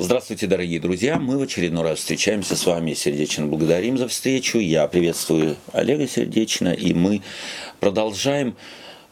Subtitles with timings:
[0.00, 1.20] Здравствуйте, дорогие друзья!
[1.20, 2.94] Мы в очередной раз встречаемся с вами.
[2.94, 4.58] Сердечно благодарим за встречу.
[4.58, 7.22] Я приветствую Олега сердечно, и мы
[7.78, 8.56] продолжаем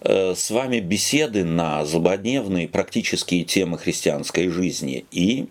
[0.00, 5.04] э, с вами беседы на злободневные практические темы христианской жизни.
[5.12, 5.46] И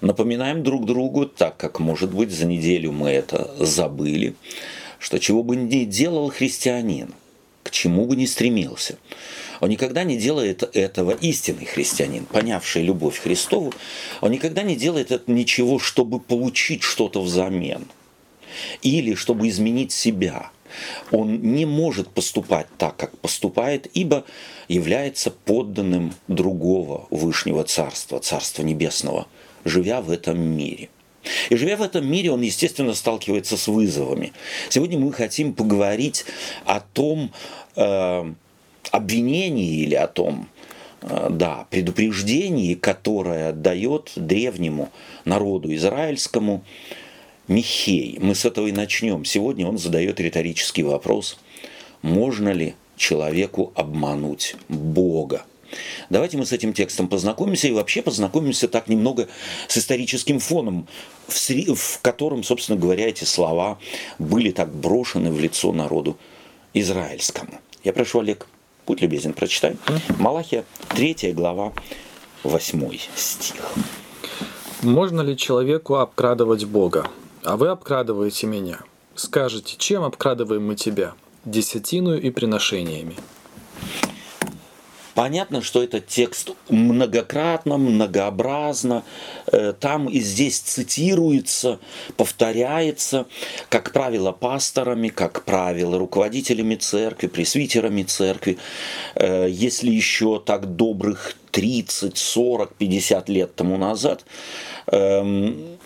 [0.00, 4.36] напоминаем друг другу, так как, может быть, за неделю мы это забыли,
[4.98, 7.12] что чего бы ни делал христианин,
[7.62, 8.96] к чему бы ни стремился–
[9.62, 13.72] он никогда не делает этого истинный христианин, понявший любовь Христову.
[14.20, 17.86] Он никогда не делает это ничего, чтобы получить что-то взамен
[18.82, 20.50] или чтобы изменить себя.
[21.12, 24.24] Он не может поступать так, как поступает, ибо
[24.66, 29.28] является подданным другого Вышнего Царства, Царства Небесного,
[29.64, 30.88] живя в этом мире.
[31.50, 34.32] И живя в этом мире, он, естественно, сталкивается с вызовами.
[34.70, 36.24] Сегодня мы хотим поговорить
[36.64, 37.32] о том,
[37.76, 38.32] э,
[38.92, 40.48] обвинении или о том,
[41.00, 44.90] э, да, предупреждении, которое дает древнему
[45.24, 46.62] народу израильскому
[47.48, 48.18] Михей.
[48.20, 49.24] Мы с этого и начнем.
[49.24, 51.38] Сегодня он задает риторический вопрос,
[52.02, 55.44] можно ли человеку обмануть Бога?
[56.10, 59.28] Давайте мы с этим текстом познакомимся и вообще познакомимся так немного
[59.68, 60.86] с историческим фоном,
[61.26, 61.34] в,
[61.74, 63.78] в котором, собственно говоря, эти слова
[64.18, 66.18] были так брошены в лицо народу
[66.74, 67.52] израильскому.
[67.84, 68.46] Я прошу, Олег,
[68.86, 69.76] Будь любезен, прочитай.
[70.18, 71.72] Малахия, 3 глава,
[72.42, 73.62] 8 стих.
[74.82, 77.06] Можно ли человеку обкрадывать Бога?
[77.44, 78.80] А вы обкрадываете меня.
[79.14, 81.14] Скажете, чем обкрадываем мы тебя?
[81.44, 83.16] Десятиную и приношениями.
[85.14, 89.04] Понятно, что этот текст многократно, многообразно,
[89.46, 91.78] э, там и здесь цитируется,
[92.16, 93.26] повторяется,
[93.68, 98.58] как правило, пасторами, как правило, руководителями церкви, пресвитерами церкви.
[99.14, 104.24] Э, если еще так добрых 30, 40, 50 лет тому назад
[104.86, 105.78] эм,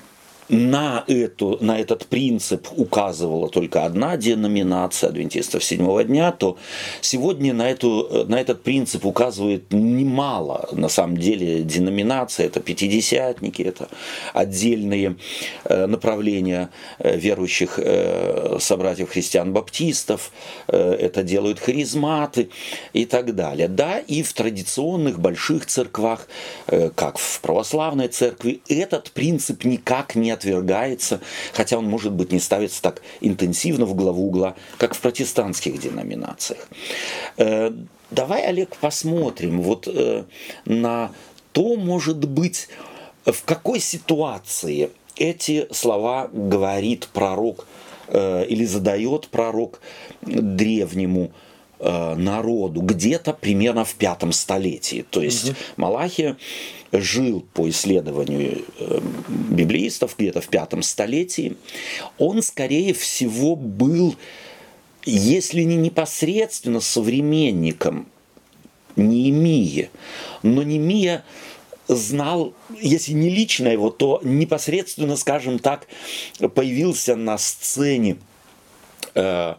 [0.49, 6.57] на, эту, на этот принцип указывала только одна деноминация адвентистов седьмого дня, то
[7.01, 12.45] сегодня на, эту, на этот принцип указывает немало, на самом деле, деноминаций.
[12.45, 13.89] Это пятидесятники, это
[14.33, 15.17] отдельные
[15.65, 20.31] э, направления э, верующих э, собратьев христиан-баптистов,
[20.67, 22.51] это делают харизматы
[22.93, 23.69] и так далее.
[23.69, 26.29] Да, и в традиционных больших церквах,
[26.95, 31.21] как в православной церкви, этот принцип никак не отвергается,
[31.53, 36.69] хотя он, может быть, не ставится так интенсивно в главу угла, как в протестантских деноминациях.
[37.37, 37.73] Э,
[38.11, 40.25] давай, Олег, посмотрим вот э,
[40.65, 41.11] на
[41.53, 42.69] то, может быть,
[43.25, 47.67] в какой ситуации эти слова говорит пророк
[48.09, 49.81] э, или задает пророк
[50.23, 51.33] древнему
[51.79, 55.05] народу где-то примерно в пятом столетии.
[55.11, 55.57] То есть угу.
[55.77, 56.37] Малахия
[56.93, 61.57] жил по исследованию э, библеистов где-то в пятом столетии,
[62.19, 64.17] он, скорее всего, был,
[65.05, 68.09] если не непосредственно современником
[68.97, 69.91] Неемии,
[70.43, 71.25] но Неемия
[71.89, 75.87] знал, если не лично его, то непосредственно, скажем так,
[76.55, 78.17] появился на сцене
[79.15, 79.55] э,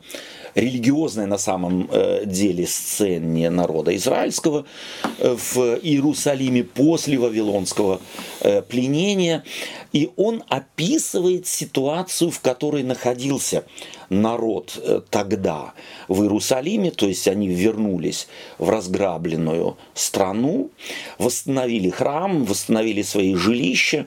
[0.57, 4.65] религиозной на самом э, деле сцене народа израильского
[5.19, 8.01] э, в Иерусалиме после Вавилонского
[8.41, 9.43] э, пленения.
[9.93, 13.63] И он описывает ситуацию, в которой находился
[14.09, 15.73] народ тогда
[16.07, 20.71] в Иерусалиме, то есть они вернулись в разграбленную страну,
[21.17, 24.05] восстановили храм, восстановили свои жилища,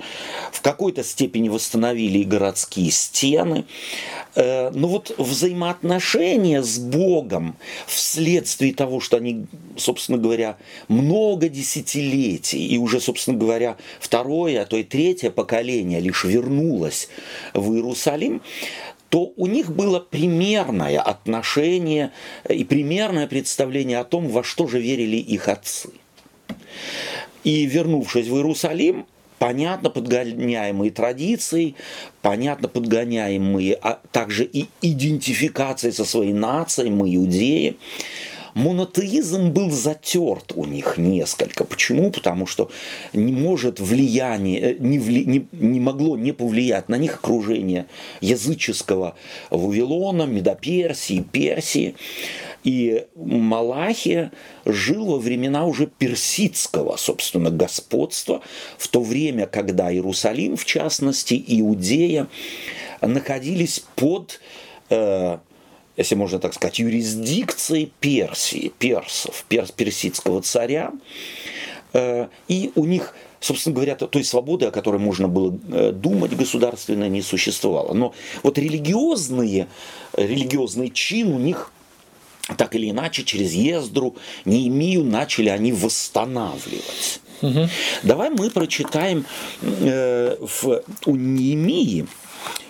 [0.52, 3.64] в какой-то степени восстановили и городские стены,
[4.36, 7.56] Э, ну вот взаимоотношения с Богом
[7.86, 9.46] вследствие того, что они,
[9.76, 10.56] собственно говоря,
[10.88, 17.08] много десятилетий, и уже, собственно говоря, второе, а то и третье поколение лишь вернулось
[17.54, 18.40] в Иерусалим,
[19.10, 22.12] то у них было примерное отношение
[22.48, 25.90] и примерное представление о том, во что же верили их отцы.
[27.42, 29.06] И вернувшись в Иерусалим,
[29.38, 31.74] понятно подгоняемые традицией,
[32.22, 37.76] понятно подгоняемые, а также и идентификацией со своей нацией, мы иудеи.
[38.54, 41.64] Монотеизм был затерт у них несколько.
[41.64, 42.10] Почему?
[42.10, 42.70] Потому что
[43.12, 47.86] не может влияние, э, не, вли, не, не могло не повлиять на них окружение
[48.20, 49.14] языческого
[49.50, 51.94] Вавилона, Медоперсии, Персии.
[52.62, 54.32] И Малахия
[54.66, 58.42] жил во времена уже персидского, собственно, господства,
[58.76, 62.26] в то время, когда Иерусалим, в частности, Иудея,
[63.00, 64.40] находились под,
[64.90, 65.38] э,
[66.00, 70.92] если можно так сказать, юрисдикцией Персии, персов, перс, персидского царя.
[71.92, 77.08] Э, и у них собственно говоря, той свободы, о которой можно было э, думать государственно,
[77.08, 77.94] не существовало.
[77.94, 79.66] Но вот религиозные,
[80.14, 81.72] религиозный чин у них
[82.56, 87.20] так или иначе через Ездру, Неемию начали они восстанавливать.
[87.42, 87.68] Угу.
[88.02, 89.24] Давай мы прочитаем
[89.62, 92.06] э, в, у Неемии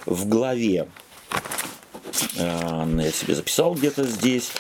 [0.07, 0.87] в главе
[2.35, 4.51] я себе записал где-то здесь.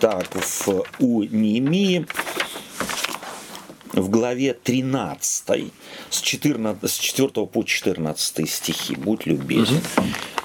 [0.00, 2.06] Так, в, у Неемии
[3.92, 5.72] в главе 13
[6.10, 8.94] с, 14, с 4 по 14 стихи.
[8.96, 9.80] Будь любезен.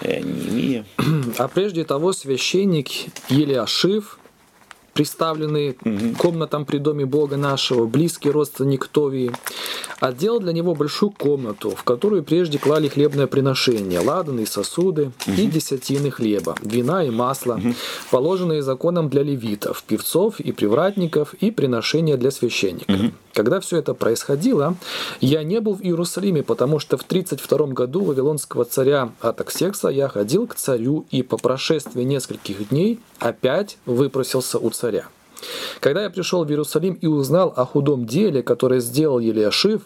[0.02, 1.34] Угу.
[1.38, 2.90] А прежде того священник
[3.30, 4.20] Елиашив
[4.94, 6.16] приставленный угу.
[6.18, 9.32] комнатам при доме Бога нашего, близкий родственник Товии,
[10.00, 15.36] отделал для него большую комнату, в которую прежде клали хлебное приношение, ладаные сосуды угу.
[15.36, 17.74] и десятины хлеба, вина и масла, угу.
[18.12, 22.96] положенные законом для левитов, певцов и привратников и приношения для священников.
[23.00, 23.12] Угу.
[23.34, 24.76] Когда все это происходило,
[25.20, 30.46] я не был в Иерусалиме, потому что в 32 году вавилонского царя Атаксекса я ходил
[30.46, 35.06] к царю и по прошествии нескольких дней опять выпросился у царя.
[35.80, 39.82] Когда я пришел в Иерусалим и узнал о худом деле, которое сделал Елиашив,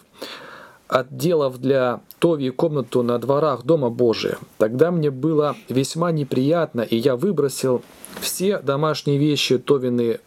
[0.86, 7.16] отделав для Тови комнату на дворах Дома Божия, тогда мне было весьма неприятно, и я
[7.16, 7.82] выбросил
[8.20, 10.20] все домашние вещи Товины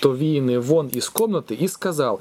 [0.00, 2.20] Товиины вон из комнаты и сказал,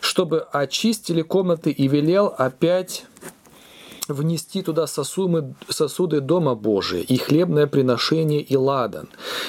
[0.00, 3.04] чтобы очистили комнаты и велел опять
[4.08, 9.08] внести туда сосуды, сосуды Дома Божия и хлебное приношение и ладан.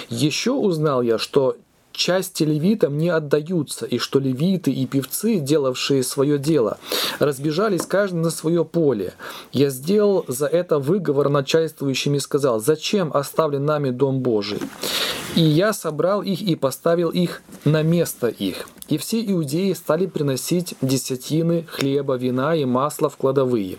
[0.10, 1.58] Еще узнал я, что
[1.98, 6.78] части левитам не отдаются, и что левиты и певцы, делавшие свое дело,
[7.20, 9.14] разбежались каждый на свое поле.
[9.52, 14.60] Я сделал за это выговор начальствующим и сказал, зачем оставлен нами Дом Божий?
[15.36, 18.70] И я собрал их и поставил их на место их.
[18.88, 23.78] И все иудеи стали приносить десятины хлеба, вина и масла в кладовые.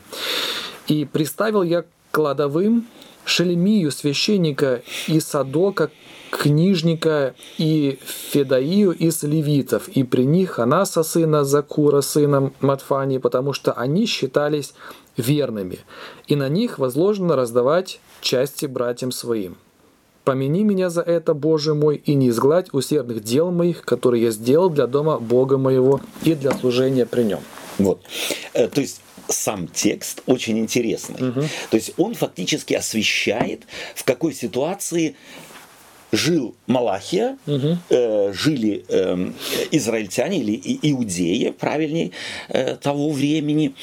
[0.88, 2.86] И приставил я кладовым
[3.24, 5.90] Шелемию, священника и Садока,
[6.30, 7.98] книжника и
[8.30, 14.74] Федаию из левитов, и при них Ханаса сына Закура, сына Матфани, потому что они считались
[15.16, 15.80] верными,
[16.26, 19.56] и на них возложено раздавать части братьям своим.
[20.24, 24.68] Помяни меня за это, Боже мой, и не изгладь усердных дел моих, которые я сделал
[24.68, 27.40] для дома Бога моего и для служения при нем.
[27.78, 28.02] Вот.
[28.52, 31.30] Э, то есть сам текст очень интересный.
[31.30, 31.40] Угу.
[31.70, 33.62] То есть он фактически освещает,
[33.94, 35.16] в какой ситуации
[36.12, 37.78] жил Малахия, угу.
[37.90, 39.30] э, жили э,
[39.72, 42.12] израильтяне или иудеи, правильнее,
[42.48, 43.74] э, того времени,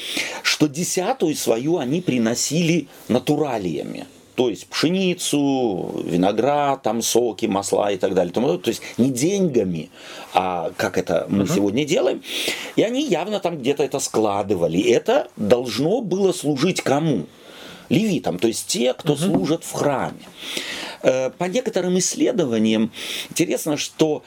[0.42, 4.06] что десятую свою они приносили натуралиями.
[4.36, 8.32] То есть пшеницу, виноград, там соки, масла и так далее.
[8.32, 9.88] То есть не деньгами,
[10.34, 12.22] а как это мы uh сегодня делаем.
[12.76, 14.78] И они явно там где-то это складывали.
[14.78, 17.24] Это должно было служить кому?
[17.88, 20.20] Левитам, то есть те, кто uh служат в храме.
[21.02, 22.92] Э, по некоторым исследованиям
[23.30, 24.22] интересно, что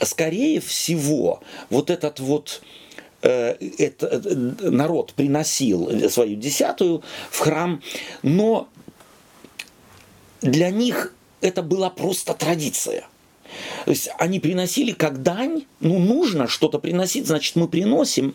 [0.00, 2.62] скорее всего вот этот вот
[3.22, 4.34] э, это, э,
[4.70, 7.82] народ приносил свою десятую в храм,
[8.22, 8.68] но
[10.40, 13.06] для них это была просто традиция.
[13.84, 18.34] То есть они приносили как дань, ну нужно что-то приносить, значит мы приносим,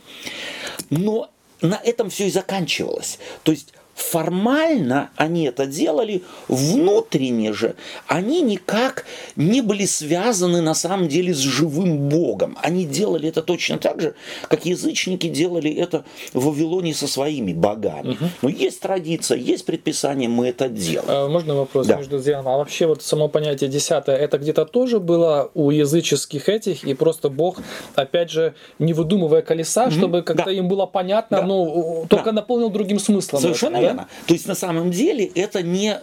[0.90, 1.30] но
[1.62, 3.20] на этом все и заканчивалось.
[3.44, 7.76] То есть формально они это делали, внутренне же
[8.08, 12.58] они никак не были связаны на самом деле с живым Богом.
[12.62, 14.16] Они делали это точно так же,
[14.48, 18.12] как язычники делали это в Вавилоне со своими богами.
[18.12, 18.26] Угу.
[18.44, 21.10] Но есть традиция, есть предписание, мы это делаем.
[21.10, 21.98] А, можно вопрос да.
[21.98, 22.48] между делом?
[22.48, 27.30] А вообще вот само понятие десятое, это где-то тоже было у языческих этих, и просто
[27.30, 27.58] Бог,
[27.96, 29.92] опять же, не выдумывая колеса, угу.
[29.92, 30.52] чтобы как-то да.
[30.52, 31.46] им было понятно, да.
[31.46, 32.32] но только да.
[32.34, 33.42] наполнил другим смыслом.
[33.42, 34.08] Совершенно это, верно.
[34.28, 36.00] То есть на самом деле это не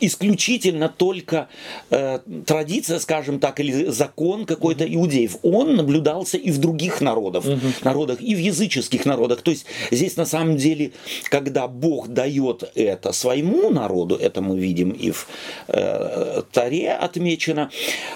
[0.00, 1.48] исключительно только
[1.90, 5.36] э, традиция, скажем так, или закон какой-то иудеев.
[5.42, 7.60] Он наблюдался и в других народах, угу.
[7.82, 9.42] народах, и в языческих народах.
[9.42, 10.92] То есть здесь на самом деле,
[11.30, 15.26] когда Бог дает это своему народу, это мы видим и в
[15.68, 17.70] э, Таре отмечено,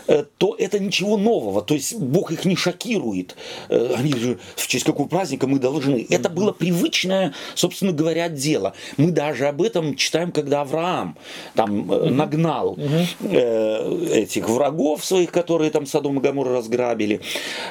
[0.06, 1.62] э, то это ничего нового.
[1.62, 3.36] То есть Бог их не шокирует.
[3.68, 6.06] Э, они же в честь какого праздника мы должны.
[6.10, 8.74] Это было привычное, собственно говоря, дело.
[8.96, 11.16] Мы даже об этом читаем, когда Авраам
[11.54, 12.76] там э, нагнал
[13.20, 17.20] э, этих врагов своих, которые там Содом и Гамор разграбили,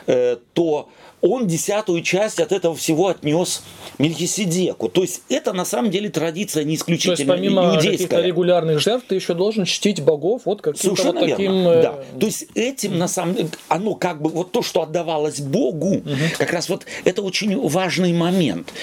[0.08, 0.90] э, то
[1.22, 3.64] он десятую часть от этого всего отнес
[3.98, 4.88] Мельхиседеку.
[4.88, 9.08] То есть это на самом деле традиция не исключительно То есть помимо каких-то регулярных жертв
[9.10, 11.38] ты еще должен чтить богов вот каким-то вот таким...
[11.38, 11.68] Верно.
[11.70, 12.00] Э, да.
[12.20, 16.10] То есть этим на самом деле, оно как бы, вот то, что отдавалось Богу, угу.
[16.38, 18.74] как раз вот это очень важный момент,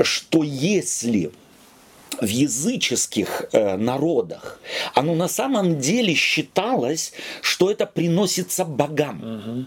[0.00, 1.30] что если
[2.20, 4.60] в языческих э, народах,
[4.94, 9.66] оно на самом деле считалось, что это приносится богам.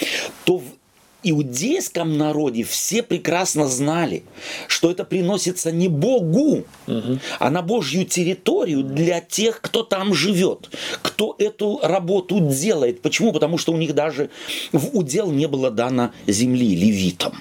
[0.00, 0.06] Угу.
[0.44, 0.77] То в
[1.22, 4.22] иудейском народе все прекрасно знали,
[4.68, 7.18] что это приносится не Богу, угу.
[7.38, 10.70] а на Божью территорию для тех, кто там живет,
[11.02, 13.02] кто эту работу делает.
[13.02, 13.32] Почему?
[13.32, 14.30] Потому что у них даже
[14.72, 17.34] в удел не было дано земли левитам.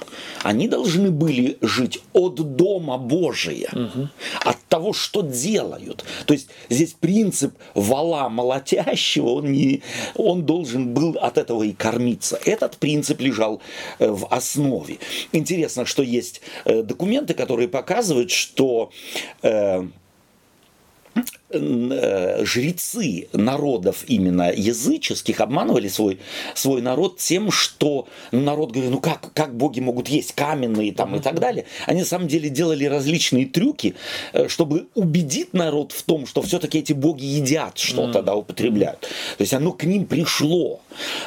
[0.43, 4.09] Они должны были жить от дома Божия, угу.
[4.43, 6.03] от того, что делают.
[6.25, 9.81] То есть здесь принцип вала молотящего, он, не,
[10.15, 12.39] он должен был от этого и кормиться.
[12.45, 13.61] Этот принцип лежал
[13.99, 14.97] в основе.
[15.31, 18.91] Интересно, что есть э, документы, которые показывают, что
[19.41, 19.87] э,
[21.17, 26.19] Э, жрецы народов именно языческих обманывали свой,
[26.55, 31.19] свой народ тем, что народ говорил, ну как, как боги могут есть каменные там и
[31.19, 31.65] так далее.
[31.85, 33.95] Они на самом деле делали различные трюки,
[34.33, 39.01] э, чтобы убедить народ в том, что все-таки эти боги едят что-то, да, употребляют.
[39.01, 40.81] То есть оно к ним пришло.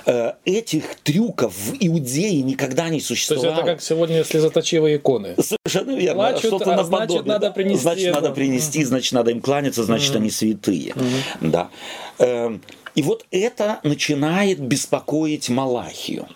[0.06, 3.46] Э, этих трюков в Иудее никогда не существовало.
[3.46, 5.36] То есть это как сегодня слезоточивые иконы.
[5.38, 6.22] Совершенно верно.
[6.22, 7.82] Плачут, что-то а значит, надо принести.
[7.82, 10.94] Значит, надо принести, значит, надо им кланяться, значит, значит, они святые.
[11.40, 11.70] Да.
[12.18, 12.62] Эм,
[12.94, 16.28] и вот это начинает беспокоить Малахию.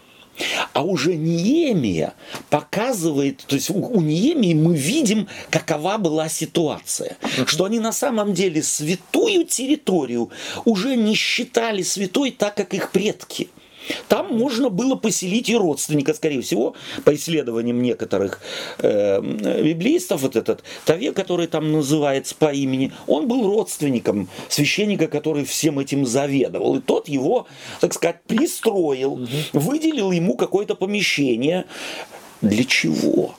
[0.73, 2.14] А уже Неемия
[2.50, 7.16] показывает, то есть у, у Неемии мы видим, какова была ситуация.
[7.21, 7.47] Uh-huh.
[7.47, 10.31] Что они на самом деле святую территорию
[10.64, 13.49] уже не считали святой так, как их предки.
[14.09, 16.75] Там можно было поселить и родственника, скорее всего,
[17.05, 18.41] по исследованиям некоторых
[18.79, 19.21] э,
[19.62, 25.79] библеистов, вот этот Таве, который там называется по имени, он был родственником священника, который всем
[25.79, 26.76] этим заведовал.
[26.76, 27.47] И тот его,
[27.81, 31.64] так сказать, пристроил, выделил ему какое-то помещение.
[32.41, 33.35] Для чего?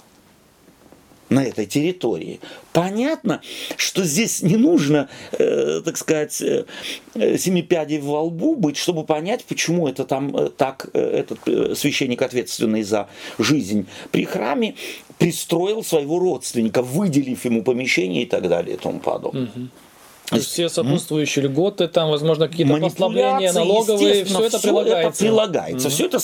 [1.29, 2.39] На этой территории.
[2.73, 3.41] Понятно,
[3.77, 6.65] что здесь не нужно, э, так сказать, э,
[7.37, 11.75] семи пядей во лбу быть, чтобы понять, почему это там э, так э, этот э,
[11.75, 13.07] священник, ответственный за
[13.39, 14.75] жизнь при храме,
[15.17, 19.43] пристроил своего родственника, выделив ему помещение и так далее и тому подобное.
[19.43, 19.69] Угу.
[20.31, 25.09] Все сопутствующие льготы, там, возможно, какие-то послабления налоговые, все это прилагается.
[25.09, 25.91] Это прилагается, mm-hmm.
[25.91, 26.19] все, это,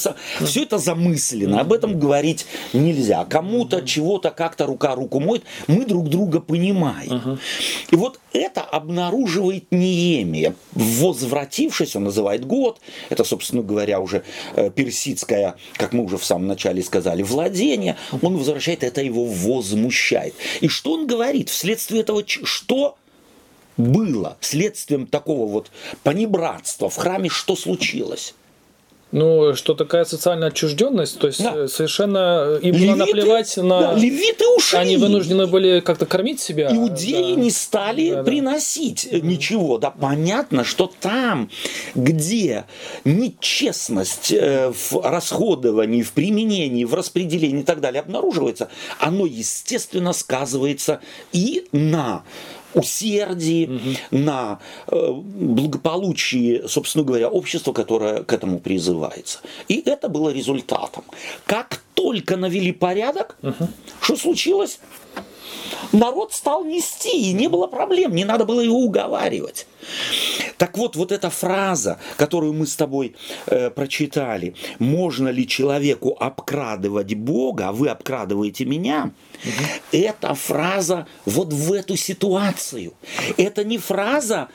[0.45, 1.59] все это замысленно, mm-hmm.
[1.61, 3.25] об этом говорить нельзя.
[3.25, 3.85] Кому-то mm-hmm.
[3.85, 7.11] чего-то как-то рука руку моет, мы друг друга понимаем.
[7.11, 7.39] Mm-hmm.
[7.91, 10.55] И вот это обнаруживает Неемия.
[10.73, 12.79] Возвратившись, он называет год,
[13.09, 14.23] это, собственно говоря, уже
[14.55, 20.33] э, персидское, как мы уже в самом начале сказали, владение, он возвращает, это его возмущает.
[20.61, 21.49] И что он говорит?
[21.49, 22.97] Вследствие этого, что
[23.81, 25.71] было следствием такого вот
[26.03, 28.33] понебратства в храме, что случилось?
[29.11, 31.53] Ну, что такая социальная отчужденность, то есть да.
[31.55, 33.81] Э, совершенно им левиты, было наплевать на...
[33.81, 34.79] Да, левиты ушли.
[34.79, 36.73] Они вынуждены были как-то кормить себя.
[36.73, 37.41] Иудеи да.
[37.41, 39.19] не стали да, приносить да.
[39.19, 39.77] ничего.
[39.77, 41.49] Да, понятно, что там,
[41.93, 42.63] где
[43.03, 51.01] нечестность э, в расходовании, в применении, в распределении и так далее обнаруживается, оно, естественно, сказывается
[51.33, 52.23] и на
[52.73, 53.97] усердии, угу.
[54.11, 59.39] на э, благополучии, собственно говоря, общества, которое к этому призывается.
[59.67, 61.03] И это было результатом.
[61.45, 63.67] Как только навели порядок, угу.
[64.01, 64.79] что случилось?
[65.91, 69.67] Народ стал нести, и не было проблем, не надо было его уговаривать.
[70.57, 73.15] Так вот, вот эта фраза, которую мы с тобой
[73.47, 79.11] э, прочитали, можно ли человеку обкрадывать Бога, а вы обкрадываете меня,
[79.43, 79.51] угу.
[79.91, 82.93] эта фраза вот в эту ситуацию.
[83.37, 84.49] Это не фраза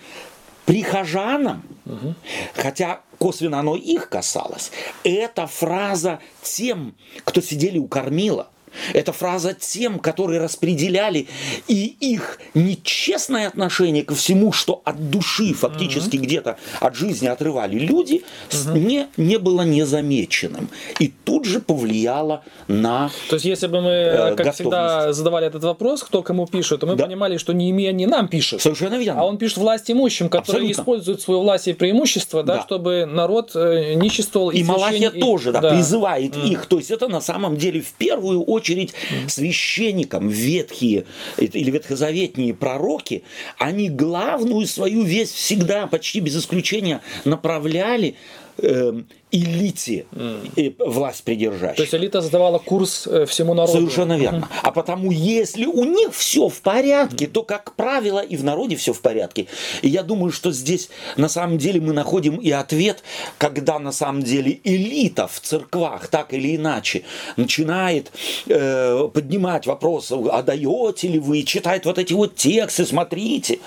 [0.64, 2.14] прихожанам, угу.
[2.54, 4.70] хотя косвенно оно их касалось.
[5.04, 6.94] Это фраза тем,
[7.25, 8.50] кто сидели у кормила.
[8.95, 11.28] Это фраза тем, которые распределяли
[11.68, 16.21] и их нечестное отношение ко всему, что от души фактически uh-huh.
[16.21, 18.78] где-то от жизни отрывали люди, uh-huh.
[18.78, 20.68] не, не было незамеченным.
[20.99, 25.64] И тут же повлияло на То есть если бы мы, э, как всегда, задавали этот
[25.64, 27.04] вопрос, кто кому пишет, то мы да.
[27.04, 28.61] понимали, что не имея не нам пишет.
[28.61, 29.23] Совершенно верно.
[29.23, 30.80] А он пишет власть имущим, которые Абсолютно.
[30.80, 32.62] используют свою власть и преимущество, да, да.
[32.62, 34.50] чтобы народ э, ниществовал.
[34.50, 35.21] И, и Малахия и...
[35.21, 35.71] тоже да, да.
[35.71, 36.49] призывает uh-huh.
[36.49, 36.66] их.
[36.66, 38.94] То есть это на самом деле в первую очередь очередь
[39.28, 41.04] священникам ветхие
[41.38, 43.23] или ветхозаветные пророки,
[43.58, 48.16] они главную свою весть всегда, почти без исключения, направляли
[48.58, 49.02] э,
[49.33, 50.76] элите mm.
[50.78, 51.76] власть придержащих.
[51.76, 53.78] То есть элита задавала курс э, всему народу.
[53.78, 54.49] Совершенно верно.
[54.50, 54.61] Mm.
[54.62, 57.30] А потому, если у них все в порядке, mm.
[57.30, 59.47] то, как правило, и в народе все в порядке.
[59.83, 63.02] И я думаю, что здесь на самом деле мы находим и ответ,
[63.37, 67.02] когда на самом деле элита в церквах так или иначе
[67.37, 68.12] начинает
[68.47, 73.59] э, поднимать вопросы, а даете ли вы, читает вот эти вот тексты, смотрите.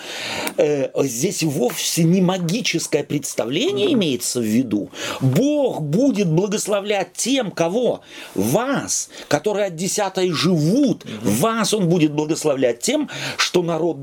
[0.58, 4.90] Э, здесь вовсе не магическое представление имеется в виду.
[5.20, 8.02] Бог Бог будет благословлять тем, кого?
[8.36, 11.06] Вас, которые от десятой живут.
[11.24, 13.98] Вас Он будет благословлять тем, что народ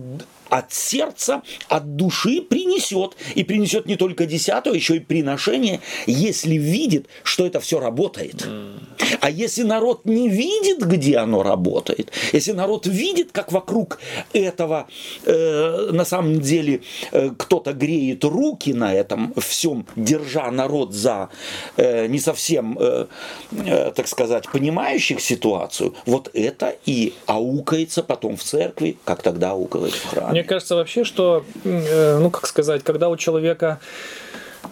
[0.48, 3.16] от сердца, от души принесет.
[3.34, 8.46] И принесет не только десятую, а еще и приношение, если видит, что это все работает.
[9.20, 13.98] А если народ не видит, где оно работает, если народ видит, как вокруг
[14.32, 14.86] этого
[15.24, 16.80] э, на самом деле
[17.12, 21.28] э, кто-то греет руки на этом всем, держа народ за
[21.76, 23.06] э, не совсем, э,
[23.52, 29.94] э, так сказать, понимающих ситуацию, вот это и аукается потом в церкви, как тогда аукалось
[29.94, 30.35] в храме.
[30.36, 33.80] Мне кажется вообще, что, э, ну как сказать, когда у человека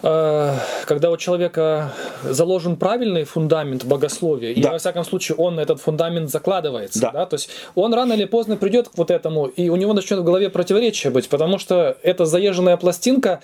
[0.05, 1.91] когда у человека
[2.23, 4.61] заложен правильный фундамент богословия, да.
[4.61, 7.11] и во всяком случае он этот фундамент закладывается, да.
[7.11, 10.19] Да, то есть он рано или поздно придет к вот этому, и у него начнет
[10.19, 13.41] в голове противоречие быть, потому что это заезженная пластинка,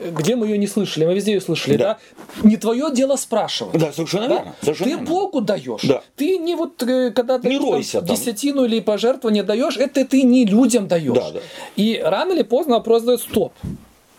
[0.00, 1.98] где мы ее не слышали, мы везде ее слышали, да?
[2.42, 2.48] да?
[2.48, 3.78] Не твое дело спрашивать.
[3.78, 4.34] Да, совершенно да?
[4.34, 4.54] верно.
[4.60, 5.08] Совершенно ты верно.
[5.08, 5.82] Богу даешь.
[5.84, 6.02] Да.
[6.16, 10.88] Ты не вот э, когда ты там, десятину или пожертвование даешь, это ты не людям
[10.88, 11.14] даешь.
[11.14, 11.40] Да, да.
[11.76, 13.52] И рано или поздно вопрос дает стоп.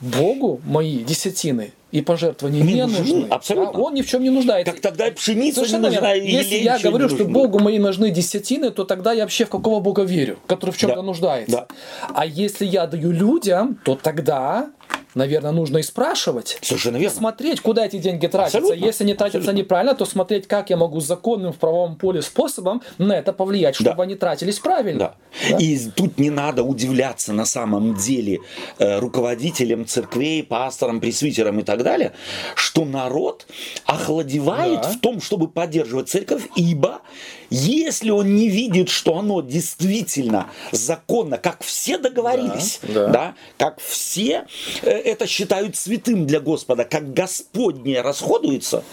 [0.03, 3.00] Богу мои десятины и пожертвования не, не нужны.
[3.00, 3.27] нужны.
[3.29, 3.79] Абсолютно.
[3.79, 4.72] Он ни в чем не нуждается.
[4.72, 6.13] Как тогда пшеница Совершенно не нужна.
[6.13, 10.01] Если я говорю, что Богу мои нужны десятины, то тогда я вообще в какого Бога
[10.01, 11.01] верю, который в чем-то да.
[11.03, 11.51] нуждается.
[11.55, 11.67] Да.
[12.13, 14.72] А если я даю людям, то тогда
[15.15, 16.57] наверное, нужно и спрашивать.
[16.62, 17.17] Совершенно верно.
[17.17, 18.59] Смотреть, куда эти деньги тратятся.
[18.59, 18.85] Абсолютно.
[18.85, 19.62] Если они тратятся Абсолютно.
[19.62, 23.97] неправильно, то смотреть, как я могу законным в правовом поле способом на это повлиять, чтобы
[23.97, 24.03] да.
[24.03, 25.00] они тратились правильно.
[25.00, 25.15] Да.
[25.50, 25.57] Да?
[25.57, 28.39] И тут не надо удивляться на самом деле
[28.79, 32.13] э, руководителям церквей, пасторам, пресвитерам и так далее,
[32.55, 33.45] что народ
[33.85, 34.89] охладевает да.
[34.89, 37.01] в том, чтобы поддерживать церковь, ибо
[37.50, 43.07] если он не видит, что оно действительно законно, как все договорились, да, да.
[43.13, 44.47] Да, как все
[44.89, 48.84] это считают святым для Господа, как Господнее расходуется,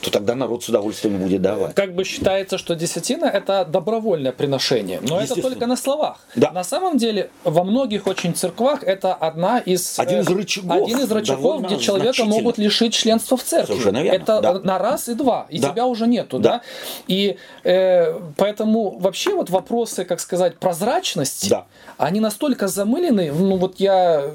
[0.00, 1.74] то тогда народ с удовольствием будет давать.
[1.74, 6.20] Как бы считается, что десятина это добровольное приношение, но это только на словах.
[6.36, 6.50] Да.
[6.52, 11.00] На самом деле во многих очень церквах это одна из один из э, рычагов, один
[11.00, 13.72] из рычагов где человека могут лишить членства в церкви.
[13.72, 14.16] Совершенно верно.
[14.16, 14.60] Это да.
[14.60, 15.70] на раз и два, и да.
[15.70, 16.50] тебя уже нету, да.
[16.50, 16.62] да?
[17.08, 21.66] И э, поэтому вообще вот вопросы, как сказать, прозрачности, да.
[21.98, 23.32] они настолько замылены.
[23.32, 24.30] Ну вот я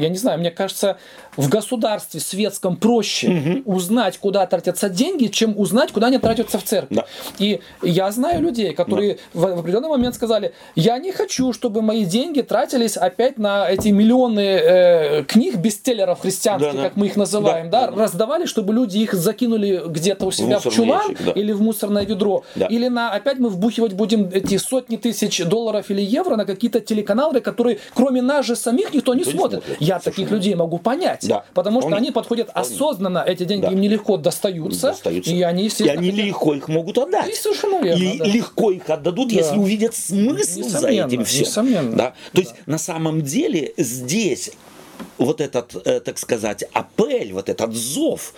[0.00, 0.98] я не знаю, мне кажется,
[1.36, 3.76] в государстве светском проще угу.
[3.76, 6.96] узнать, куда тратятся деньги, чем узнать, куда они тратятся в церкви.
[6.96, 7.06] Да.
[7.38, 9.40] И я знаю людей, которые да.
[9.40, 13.88] в, в определенный момент сказали, я не хочу, чтобы мои деньги тратились опять на эти
[13.88, 18.72] миллионы э, книг бестселлеров христианских, да, как мы их называем, да, да, да, раздавали, чтобы
[18.72, 21.32] люди их закинули где-то у себя в, в чулан ящик, да.
[21.32, 22.66] или в мусорное ведро, да.
[22.66, 27.40] или на опять мы вбухивать будем эти сотни тысяч долларов или евро на какие-то телеканалы,
[27.40, 29.60] которые кроме нас же самих никто не никто смотрит.
[29.60, 29.80] Не смотрит.
[29.80, 31.19] Я Совершенно таких людей могу понять.
[31.28, 31.44] Да.
[31.54, 32.68] Потому что они подходят Вполне.
[32.68, 33.72] осознанно, эти деньги да.
[33.72, 35.30] им нелегко достаются, достаются.
[35.30, 37.30] И они, и они легко их могут отдать.
[37.30, 38.02] И совершенно верно.
[38.02, 38.24] И да.
[38.24, 39.34] легко их отдадут, да.
[39.34, 41.40] если увидят смысл за этим всем.
[41.42, 41.96] Несомненно.
[41.96, 42.14] Да?
[42.32, 44.52] То есть на самом деле здесь
[45.18, 48.34] вот этот, э, так сказать, апель, вот этот зов,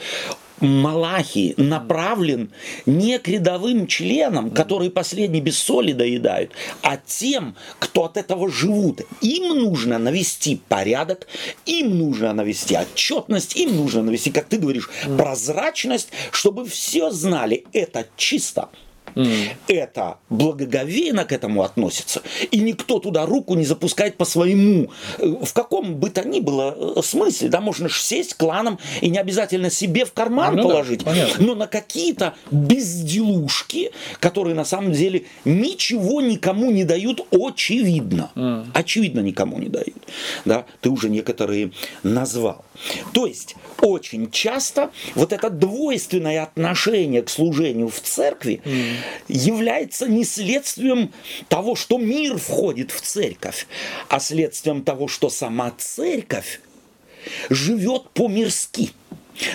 [0.60, 2.50] Малахи направлен
[2.86, 9.02] не к рядовым членам, которые последние без соли доедают, а тем, кто от этого живут.
[9.20, 11.26] Им нужно навести порядок,
[11.66, 18.06] им нужно навести отчетность, им нужно навести, как ты говоришь, прозрачность, чтобы все знали, это
[18.16, 18.68] чисто.
[19.14, 19.50] Mm.
[19.68, 22.22] Это благоговейно к этому относится.
[22.50, 26.74] И никто туда руку не запускает по своему, э, в каком бы то ни было
[26.96, 27.48] э, смысле.
[27.48, 31.54] Да, можно же сесть кланом и не обязательно себе в карман ну, положить, да, но
[31.54, 38.30] на какие-то безделушки, которые на самом деле ничего никому не дают, очевидно.
[38.34, 38.66] Mm.
[38.74, 39.96] Очевидно никому не дают.
[40.44, 41.72] Да, ты уже некоторые
[42.02, 42.64] назвал.
[43.12, 48.94] То есть очень часто вот это двойственное отношение к служению в церкви mm.
[49.28, 51.12] является не следствием
[51.48, 53.66] того, что мир входит в церковь,
[54.08, 56.60] а следствием того, что сама церковь
[57.50, 58.90] живет по-мирски.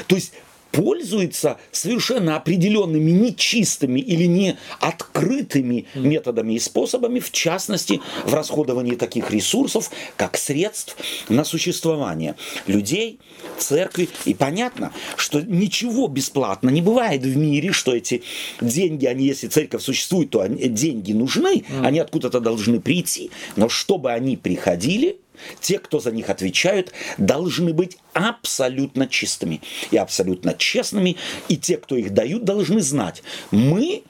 [0.07, 0.33] То есть
[0.77, 9.31] пользуется совершенно определенными нечистыми или не открытыми методами и способами, в частности, в расходовании таких
[9.31, 10.95] ресурсов, как средств
[11.29, 12.35] на существование
[12.67, 13.19] людей,
[13.57, 14.07] церкви.
[14.25, 18.21] И понятно, что ничего бесплатно не бывает в мире, что эти
[18.61, 23.31] деньги, они, если церковь существует, то они, деньги нужны, они откуда-то должны прийти.
[23.55, 25.17] Но чтобы они приходили,
[25.61, 31.17] те, кто за них отвечают, должны быть абсолютно чистыми и абсолютно честными.
[31.47, 34.03] И те, кто их дают, должны знать, мы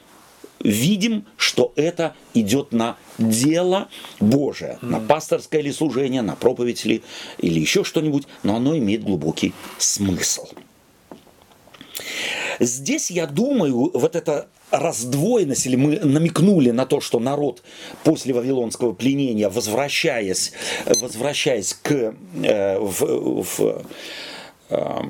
[0.60, 7.04] видим, что это идет на дело Божие, на пасторское или служение, на проповедь или,
[7.38, 10.48] или еще что-нибудь, но оно имеет глубокий смысл.
[12.60, 17.64] Здесь, я думаю, вот эта раздвоенность, или мы намекнули на то, что народ
[18.04, 20.52] после Вавилонского пленения, возвращаясь,
[20.86, 23.86] возвращаясь к, э, в, в
[24.70, 25.02] э,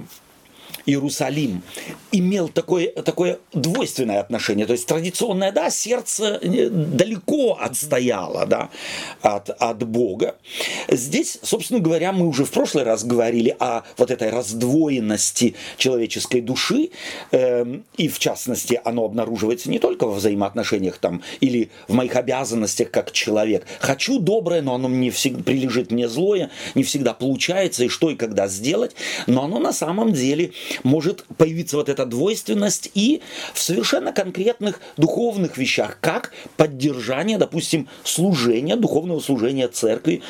[0.87, 1.61] Иерусалим
[2.13, 4.65] имел такое, такое двойственное отношение.
[4.65, 8.69] То есть традиционное, да, сердце э, далеко отстояло да,
[9.21, 10.35] от, от Бога.
[10.87, 16.91] Здесь, собственно говоря, мы уже в прошлый раз говорили о вот этой раздвоенности человеческой души,
[17.31, 17.65] э,
[17.97, 23.11] и в частности оно обнаруживается не только во взаимоотношениях там, или в моих обязанностях как
[23.11, 23.67] человек.
[23.79, 28.15] Хочу доброе, но оно мне всегда прилежит мне злое, не всегда получается, и что и
[28.15, 28.95] когда сделать,
[29.27, 30.51] но оно на самом деле
[30.83, 33.21] может появиться вот эта двойственность и
[33.53, 40.21] в совершенно конкретных духовных вещах, как поддержание, допустим, служения, духовного служения церкви,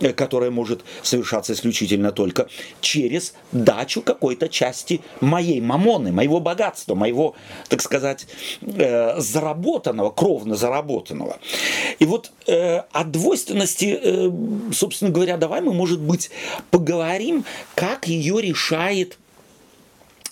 [0.00, 2.48] э, которое может совершаться исключительно только
[2.80, 7.34] через дачу какой-то части моей мамоны, моего богатства, моего,
[7.68, 8.26] так сказать,
[8.62, 11.38] э, заработанного, кровно заработанного.
[11.98, 14.30] И вот э, о двойственности,
[14.72, 16.30] собственно говоря, давай мы, может быть,
[16.70, 19.18] поговорим, как ее решает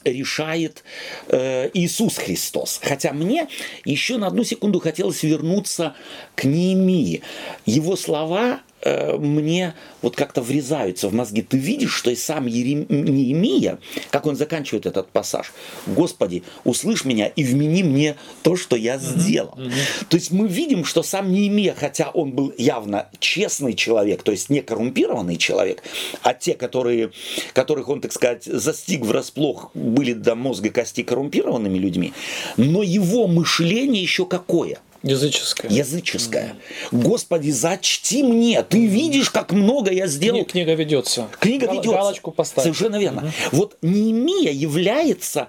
[0.04, 0.84] решает
[1.28, 2.80] э, Иисус Христос.
[2.82, 3.48] Хотя мне
[3.84, 5.94] еще на одну секунду хотелось вернуться
[6.34, 7.22] к Неемии.
[7.66, 11.42] Его слова Э, мне вот как-то врезаются в мозги.
[11.42, 12.87] Ты видишь, что и сам Ерем...
[12.88, 13.79] Неемия,
[14.11, 15.53] как он заканчивает этот пассаж,
[15.87, 19.55] «Господи, услышь меня и вмени мне то, что я сделал».
[19.57, 19.68] Mm-hmm.
[19.68, 20.07] Mm-hmm.
[20.09, 24.51] То есть мы видим, что сам Неемия, хотя он был явно честный человек, то есть
[24.51, 25.83] не коррумпированный человек,
[26.23, 27.11] а те, которые,
[27.55, 32.12] которых он, так сказать, застиг врасплох, были до мозга кости коррумпированными людьми,
[32.59, 35.70] но его мышление еще какое– Языческое.
[35.70, 36.56] Языческое.
[36.90, 37.02] Mm.
[37.02, 38.62] Господи, зачти мне.
[38.62, 40.44] Ты видишь, как много я сделал.
[40.44, 41.28] Книга ведется.
[41.38, 41.90] Книга ведется.
[41.90, 42.64] Галочку поставь.
[42.64, 43.20] Совершенно верно.
[43.20, 43.48] Mm-hmm.
[43.52, 45.48] Вот Неемия является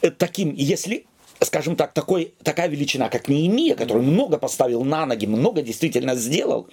[0.00, 1.04] э, таким, если
[1.40, 6.68] скажем так, такой, такая величина, как Неемия, который много поставил на ноги, много действительно сделал,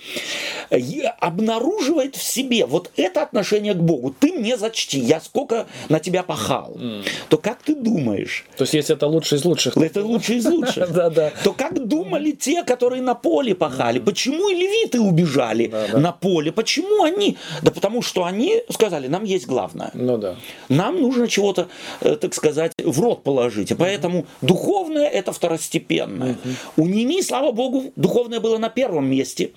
[1.19, 4.15] обнаруживает в себе вот это отношение к Богу.
[4.17, 6.76] Ты мне зачти, я сколько на тебя пахал.
[6.76, 7.04] Mm.
[7.30, 8.45] То как ты думаешь?
[8.58, 9.78] То есть, если это лучший из лучших.
[9.78, 10.91] Это лучший из лучших.
[10.93, 11.32] да, да.
[11.43, 14.00] То как думали те, которые на поле пахали?
[14.00, 16.52] Почему и левиты убежали на поле?
[16.52, 17.38] Почему они?
[17.62, 19.91] Да потому что они сказали, нам есть главное.
[19.93, 20.36] Ну да.
[20.69, 21.67] Нам нужно чего-то,
[22.02, 23.73] э, так сказать, в рот положить.
[23.77, 26.37] Поэтому дух духовное это второстепенное.
[26.77, 29.51] У Ними, слава Богу, духовное было на первом месте.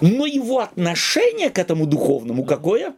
[0.00, 2.94] Но его отношение к этому духовному какое?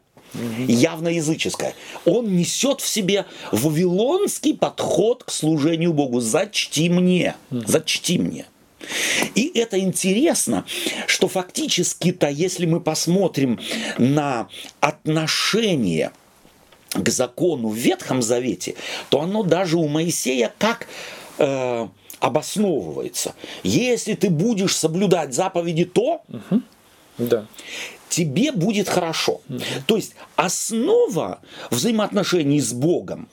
[0.66, 1.74] явно языческое.
[2.04, 6.18] Он несет в себе вавилонский подход к служению Богу.
[6.18, 8.46] Зачти мне, зачти мне.
[9.36, 10.64] И это интересно,
[11.06, 13.60] что фактически-то, если мы посмотрим
[13.96, 14.48] на
[14.80, 16.10] отношение
[16.94, 18.74] к закону в Ветхом Завете,
[19.08, 20.86] то оно даже у Моисея как
[21.38, 21.88] э,
[22.20, 23.34] обосновывается.
[23.62, 26.62] Если ты будешь соблюдать заповеди, то угу.
[27.18, 27.46] да.
[28.08, 29.40] тебе будет хорошо.
[29.48, 29.60] Угу.
[29.86, 33.28] То есть основа взаимоотношений с Богом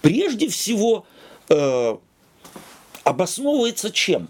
[0.00, 1.06] прежде всего
[1.48, 1.96] э,
[3.04, 4.28] обосновывается чем?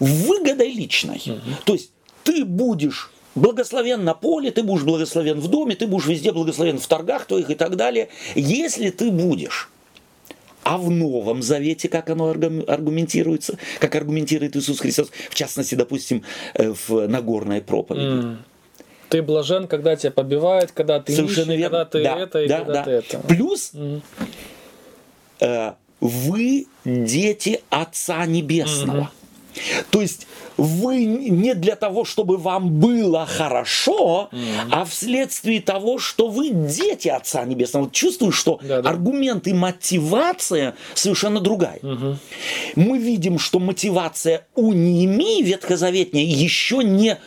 [0.00, 1.22] Выгодой личной.
[1.26, 1.40] Угу.
[1.64, 1.90] То есть
[2.22, 6.86] ты будешь благословен на поле, ты будешь благословен в доме, ты будешь везде благословен в
[6.86, 9.70] торгах твоих и так далее, если ты будешь
[10.64, 16.22] а в Новом Завете, как оно аргументируется, как аргументирует Иисус Христос, в частности, допустим,
[16.54, 18.24] э, в Нагорной проповеди.
[18.24, 18.36] Mm.
[19.10, 21.84] Ты блажен, когда тебя побивают, когда ты Совершенно ищешь, верно.
[21.84, 22.82] когда ты да, это и да, когда да.
[22.84, 23.18] ты это.
[23.28, 24.02] Плюс mm.
[25.40, 29.10] э, вы дети Отца Небесного.
[29.54, 29.84] Mm-hmm.
[29.90, 34.68] То есть вы не для того, чтобы вам было хорошо, mm-hmm.
[34.70, 37.84] а вследствие того, что вы дети Отца Небесного.
[37.84, 38.90] Вот чувствую, что да, да.
[38.90, 41.78] аргумент и мотивация совершенно другая.
[41.80, 42.16] Mm-hmm.
[42.76, 47.18] Мы видим, что мотивация у Неемии ветхозаветней еще не,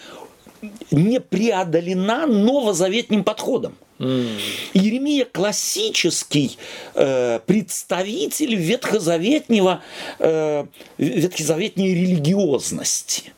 [0.92, 3.76] не преодолена новозаветным подходом.
[4.00, 4.40] Mm.
[4.74, 6.58] Иеремия классический
[6.94, 9.82] э, представитель ветхозаветнего,
[10.20, 10.66] э,
[10.98, 13.34] ветхозаветней религиозности.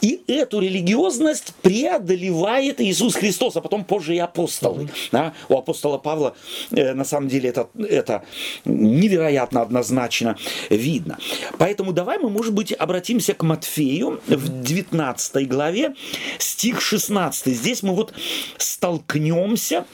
[0.00, 4.88] И эту религиозность преодолевает Иисус Христос, а потом позже и апостолы.
[5.12, 5.34] Да?
[5.48, 6.34] У апостола Павла
[6.70, 8.24] э, на самом деле это, это
[8.64, 10.36] невероятно однозначно
[10.70, 11.18] видно.
[11.58, 15.94] Поэтому давай мы, может быть, обратимся к Матфею в 19 главе,
[16.38, 17.54] стих 16.
[17.54, 18.12] Здесь мы вот
[18.56, 19.84] столкнемся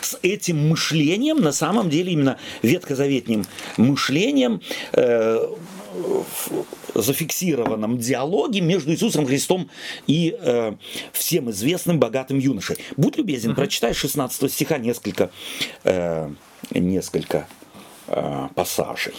[0.00, 3.44] с этим мышлением, на самом деле именно ветхозаветним
[3.76, 4.60] мышлением,
[4.92, 5.46] э,
[6.94, 9.68] зафиксированном диалоге между Иисусом Христом
[10.06, 10.74] и э,
[11.12, 12.76] всем известным богатым юношей.
[12.96, 13.56] Будь любезен, uh-huh.
[13.56, 15.30] прочитай 16 стиха несколько,
[15.84, 16.30] э,
[16.70, 17.46] несколько
[18.06, 19.14] э, пассажей.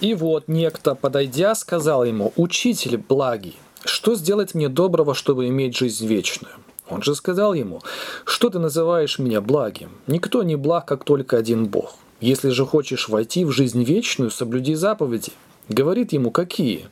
[0.00, 6.06] И вот некто, подойдя, сказал ему, «Учитель благий, что сделать мне доброго, чтобы иметь жизнь
[6.06, 6.54] вечную?»
[6.88, 7.82] Он же сказал ему,
[8.24, 9.90] «Что ты называешь меня благим?
[10.06, 11.96] Никто не благ, как только один Бог.
[12.20, 15.32] Если же хочешь войти в жизнь вечную, соблюди заповеди».
[15.68, 16.88] Говорит ему, какие?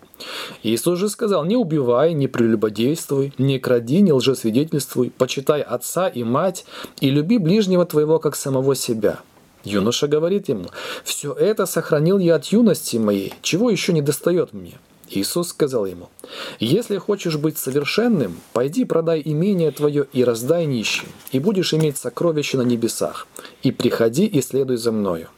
[0.62, 6.67] Иисус же сказал, не убивай, не прелюбодействуй, не кради, не лжесвидетельствуй, почитай отца и мать,
[7.01, 9.21] и люби ближнего твоего, как самого себя.
[9.65, 10.67] Юноша говорит ему,
[11.05, 14.75] все это сохранил я от юности моей, чего еще не достает мне?
[15.09, 16.09] Иисус сказал ему,
[16.59, 22.59] «Если хочешь быть совершенным, пойди продай имение твое и раздай нищим, и будешь иметь сокровища
[22.59, 23.29] на небесах,
[23.62, 25.29] и приходи и следуй за мною».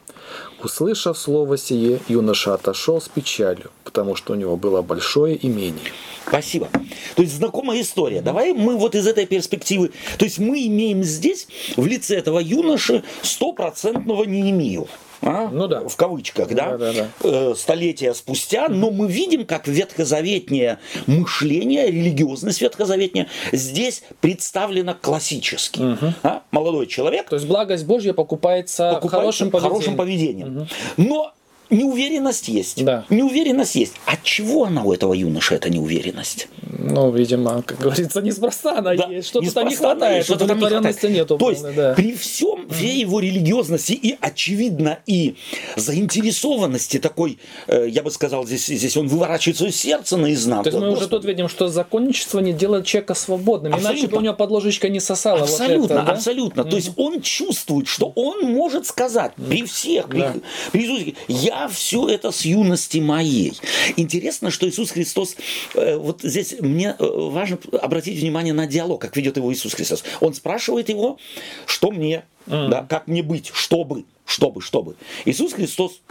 [0.63, 5.91] Услышав слово сие, юноша отошел с печалью, потому что у него было большое имение.
[6.27, 6.67] Спасибо.
[7.15, 8.21] То есть знакомая история.
[8.21, 9.91] Давай мы вот из этой перспективы.
[10.17, 14.87] То есть мы имеем здесь в лице этого юноши стопроцентного Неемию
[15.21, 15.49] а?
[15.51, 15.87] ну, да.
[15.87, 17.55] в кавычках, да, да, да, да.
[17.55, 25.79] Столетия спустя, но мы видим, как ветхозаветнее мышление, религиозность ветхозаветняя здесь представлена классически.
[25.79, 26.13] Угу.
[26.23, 26.43] А?
[26.51, 27.29] Молодой человек.
[27.29, 29.73] То есть благость Божья покупается, покупается хорошим поведением.
[29.73, 30.57] Хорошим поведением.
[30.57, 30.67] Угу.
[30.97, 31.33] Но
[31.69, 32.83] неуверенность есть.
[32.83, 33.05] Да.
[33.09, 33.93] Неуверенность есть.
[34.05, 36.47] От чего она у этого юноши, эта неуверенность?
[36.77, 39.27] Ну, видимо, как говорится, неспроста она да, есть.
[39.27, 41.37] Что-то там не хватает, что-то там не нету.
[41.37, 41.93] То есть, да.
[41.93, 45.35] при всем, всей его религиозности и, очевидно, и
[45.75, 50.63] заинтересованности такой, э, я бы сказал, здесь, здесь он выворачивает свое сердце наизнанку.
[50.63, 51.03] То есть мы Господи.
[51.03, 53.97] уже тут видим, что законничество не делает человека свободным, абсолютно.
[53.97, 56.11] иначе бы у него под ложечкой не сосало Абсолютно, вот это, да?
[56.13, 56.61] абсолютно.
[56.61, 56.69] Mm-hmm.
[56.69, 60.33] То есть он чувствует, что он может сказать при всех, при, да.
[60.71, 63.53] при Иисусе, я все это с юности моей.
[63.97, 65.35] Интересно, что Иисус Христос,
[65.73, 70.03] э, вот здесь мне э, важно обратить внимание на диалог, как ведет его Иисус Христос.
[70.21, 71.17] Он спрашивает его,
[71.65, 72.69] что мне, mm.
[72.69, 74.95] да, как мне быть, чтобы, чтобы, чтобы.
[75.25, 76.01] Иисус Христос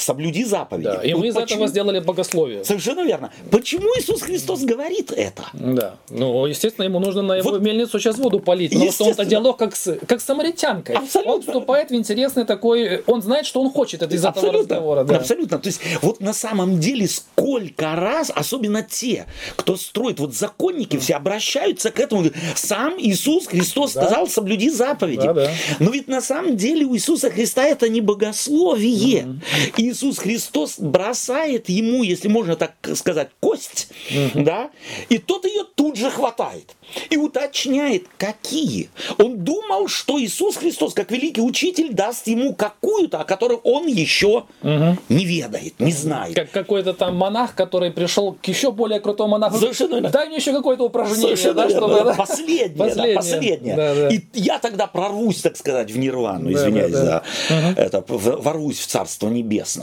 [0.00, 0.84] соблюди заповеди.
[0.84, 1.60] Да, и вот мы из почему...
[1.60, 2.64] этого сделали богословие.
[2.64, 3.30] Совершенно верно.
[3.50, 5.44] Почему Иисус Христос говорит это?
[5.52, 5.96] Да.
[6.10, 7.60] Ну, естественно, ему нужно на его вот.
[7.60, 8.72] мельницу сейчас воду полить.
[8.72, 10.96] Потому что он-то диалог как с, как с самаритянкой.
[10.96, 11.32] Абсолютно.
[11.32, 13.02] Он вступает в интересный такой...
[13.06, 14.48] Он знает, что он хочет это из Абсолютно.
[14.48, 15.04] этого разговора.
[15.04, 15.16] Да.
[15.16, 15.58] Абсолютно.
[15.58, 21.14] То есть, вот на самом деле, сколько раз, особенно те, кто строит, вот законники все
[21.14, 22.24] обращаются к этому.
[22.54, 24.02] Сам Иисус Христос да.
[24.02, 25.26] сказал, соблюди заповеди.
[25.26, 25.50] Да, да.
[25.78, 29.22] Но ведь на самом деле у Иисуса Христа это не богословие.
[29.22, 29.72] Mm-hmm.
[29.76, 34.44] И Иисус Христос бросает ему, если можно так сказать, кость, угу.
[34.44, 34.70] да,
[35.08, 36.74] и тот ее тут же хватает
[37.10, 38.88] и уточняет, какие.
[39.18, 44.44] Он думал, что Иисус Христос, как великий учитель, даст ему какую-то, о которой он еще
[44.62, 44.98] угу.
[45.08, 46.34] не ведает, не знает.
[46.34, 49.58] Как какой-то там монах, который пришел к еще более крутому монаху.
[49.58, 50.10] Совершенно верно.
[50.10, 51.36] Дай мне еще какое-то упражнение.
[51.36, 51.88] Совершенно да, верно.
[51.88, 52.14] Чтобы, да?
[52.14, 52.76] Последнее.
[52.76, 53.14] последнее.
[53.14, 53.76] Да, последнее.
[53.76, 54.08] Да, да.
[54.08, 57.56] И я тогда прорвусь, так сказать, в нирвану, извиняюсь да, да, да.
[57.56, 57.80] за угу.
[57.80, 58.04] это,
[58.42, 59.77] ворвусь в Царство Небесное.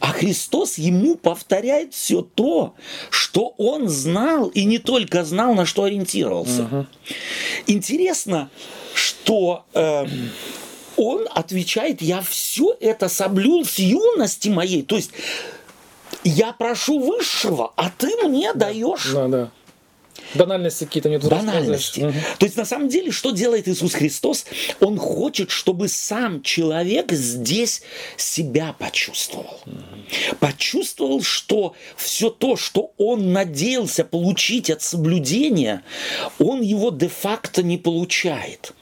[0.00, 2.74] А Христос ему повторяет все то,
[3.10, 6.62] что он знал и не только знал, на что ориентировался.
[6.62, 6.86] Угу.
[7.66, 8.50] Интересно,
[8.94, 10.06] что э,
[10.96, 14.82] он отвечает, я все это соблюл с юности моей.
[14.82, 15.10] То есть
[16.22, 18.66] я прошу высшего, а ты мне да.
[18.66, 19.10] даешь.
[19.12, 19.50] Да, да.
[20.34, 21.24] Банальности какие-то нет.
[21.24, 22.00] Банальности.
[22.00, 22.14] Угу.
[22.38, 24.46] То есть на самом деле, что делает Иисус Христос?
[24.80, 27.82] Он хочет, чтобы сам человек здесь
[28.16, 29.60] себя почувствовал.
[29.66, 30.36] Угу.
[30.40, 35.82] Почувствовал, что все то, что он надеялся получить от соблюдения,
[36.38, 38.72] он его де-факто не получает.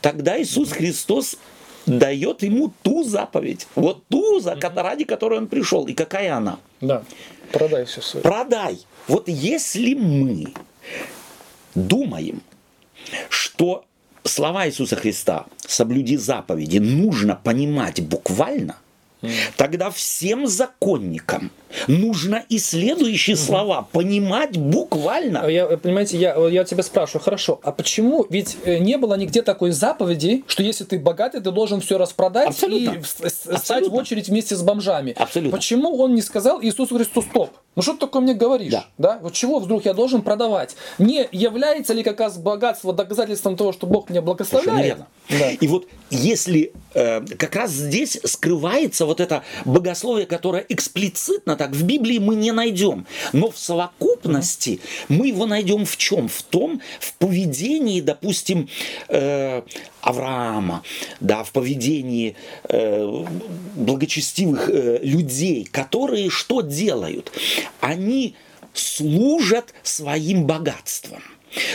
[0.00, 1.36] Тогда Иисус Христос
[1.86, 5.86] дает ему ту заповедь, вот ту, за, ради которой он пришел.
[5.86, 6.58] И какая она?
[6.80, 7.02] Да.
[7.52, 8.22] Продай все свое.
[8.22, 8.78] Продай.
[9.06, 10.54] Вот если мы
[11.74, 12.42] думаем,
[13.28, 13.84] что
[14.24, 18.76] слова Иисуса Христа «соблюди заповеди» нужно понимать буквально,
[19.56, 21.50] тогда всем законникам
[21.88, 25.48] нужно и следующие слова понимать буквально.
[25.48, 28.26] Я, понимаете, я, я тебя спрашиваю, хорошо, а почему?
[28.30, 32.48] Ведь э, не было нигде такой заповеди, что если ты богатый, ты должен все распродать
[32.48, 32.98] Абсолютно.
[32.98, 33.90] и с- стать Абсолютно.
[33.90, 35.14] в очередь вместе с бомжами.
[35.16, 35.56] Абсолютно.
[35.56, 38.72] Почему он не сказал Иисусу Христу, стоп, ну что ты такое мне говоришь?
[38.98, 39.18] Да.
[39.20, 40.76] Вот чего вдруг я должен продавать?
[40.98, 44.98] Не является ли как раз богатство доказательством того, что Бог меня благословляет?
[45.28, 45.50] Да.
[45.50, 51.84] И вот если э, как раз здесь скрывается вот это богословие, которое эксплицитно так в
[51.84, 56.28] Библии мы не найдем, но в совокупности мы его найдем в чем?
[56.28, 58.68] В том, в поведении, допустим,
[59.08, 59.62] э,
[60.00, 60.82] Авраама,
[61.20, 62.36] да, в поведении
[62.68, 63.24] э,
[63.74, 67.32] благочестивых э, людей, которые что делают?
[67.80, 68.34] Они
[68.74, 71.22] служат своим богатством.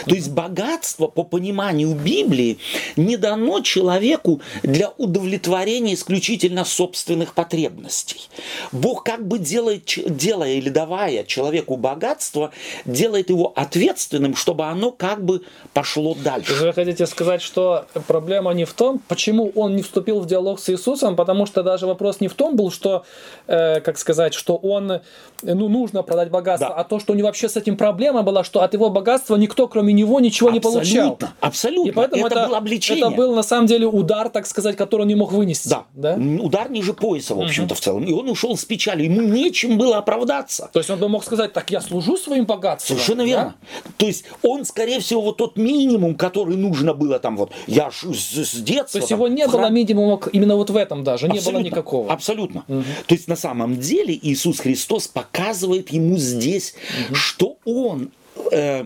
[0.06, 2.58] То есть богатство, по пониманию Библии,
[2.96, 8.30] не дано человеку для удовлетворения исключительно собственных потребностей.
[8.72, 12.52] Бог как бы делает, делая или давая человеку богатство,
[12.86, 15.42] делает его ответственным, чтобы оно как бы
[15.74, 16.54] пошло дальше.
[16.54, 20.70] Вы хотите сказать, что проблема не в том, почему он не вступил в диалог с
[20.70, 23.06] Иисусом, потому что даже вопрос не в том был, что,
[23.48, 25.02] э, как сказать, что он, э,
[25.44, 26.76] ну, нужно продать богатство, Да.
[26.76, 29.68] а то, что у него вообще с этим проблема была, что от его богатства никто,
[29.70, 31.14] кроме него, ничего не получал.
[31.14, 31.90] Абсолютно, абсолютно.
[31.90, 33.08] И поэтому это, это, было обличение.
[33.08, 35.70] это был на самом деле удар, так сказать, который он не мог вынести.
[35.70, 35.86] Да.
[35.94, 36.16] да?
[36.16, 38.04] Удар ниже пояса, в общем-то, в целом.
[38.04, 39.06] И он ушел с печалью.
[39.06, 40.70] Ему нечем было оправдаться.
[40.74, 42.98] То есть он бы мог сказать, так я служу своим богатством.
[42.98, 43.28] Совершенно да?
[43.28, 43.56] верно.
[43.98, 48.04] То есть он, скорее всего, вот тот минимум, который нужно было там вот, я с,
[48.04, 48.94] с детства.
[48.94, 51.32] То есть там, его не в было храм- минимума именно вот в этом даже, не
[51.32, 52.12] было Абсолютно, никакого.
[52.12, 52.64] Абсолютно.
[52.68, 56.76] То есть на самом деле Иисус Христос показывает ему здесь,
[57.14, 58.12] что он
[58.52, 58.86] э,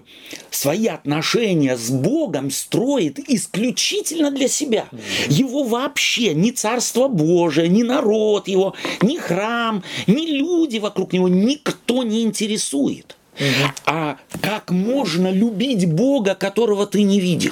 [0.49, 4.87] свои отношения с Богом строит исключительно для себя.
[5.27, 12.03] Его вообще ни Царство Божие, ни народ его, ни храм, ни люди вокруг него, никто
[12.03, 13.17] не интересует.
[13.85, 17.51] А как можно любить Бога, которого ты не видишь?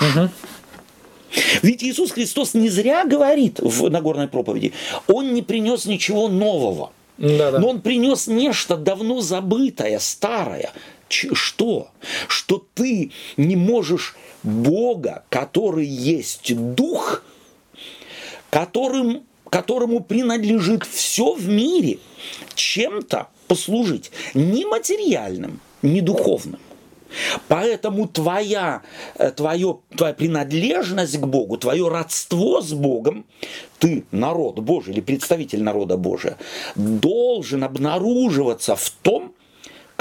[1.62, 4.74] Ведь Иисус Христос не зря говорит в Нагорной проповеди,
[5.08, 6.92] Он не принес ничего нового.
[7.18, 7.60] Да-да.
[7.60, 10.72] Но Он принес нечто давно забытое, старое.
[11.12, 11.90] Что?
[12.28, 17.24] Что ты не можешь Бога, который есть Дух,
[18.50, 22.00] которым, которому принадлежит все в мире,
[22.56, 24.12] чем-то послужить.
[24.34, 26.60] Не материальным, не духовным.
[27.48, 28.82] Поэтому твоя,
[29.16, 33.26] э, твое, твоя принадлежность к Богу, твое родство с Богом,
[33.80, 36.38] ты, народ Божий или представитель народа Божия,
[36.76, 39.34] должен обнаруживаться в том,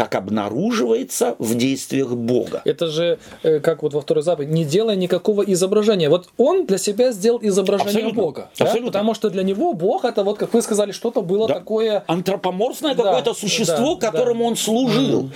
[0.01, 2.63] как обнаруживается в действиях Бога.
[2.65, 6.09] Это же, э, как вот во второй заповеди, не делай никакого изображения.
[6.09, 8.23] Вот он для себя сделал изображение Абсолютно.
[8.23, 8.51] Бога.
[8.59, 8.65] да?
[8.65, 8.93] Абсолютно.
[8.93, 11.55] Потому что для него Бог это вот, как вы сказали, что-то было Да.
[11.55, 12.03] такое...
[12.07, 14.49] Антропоморфное Да, какое-то существо, да, которому да.
[14.49, 15.29] он служил.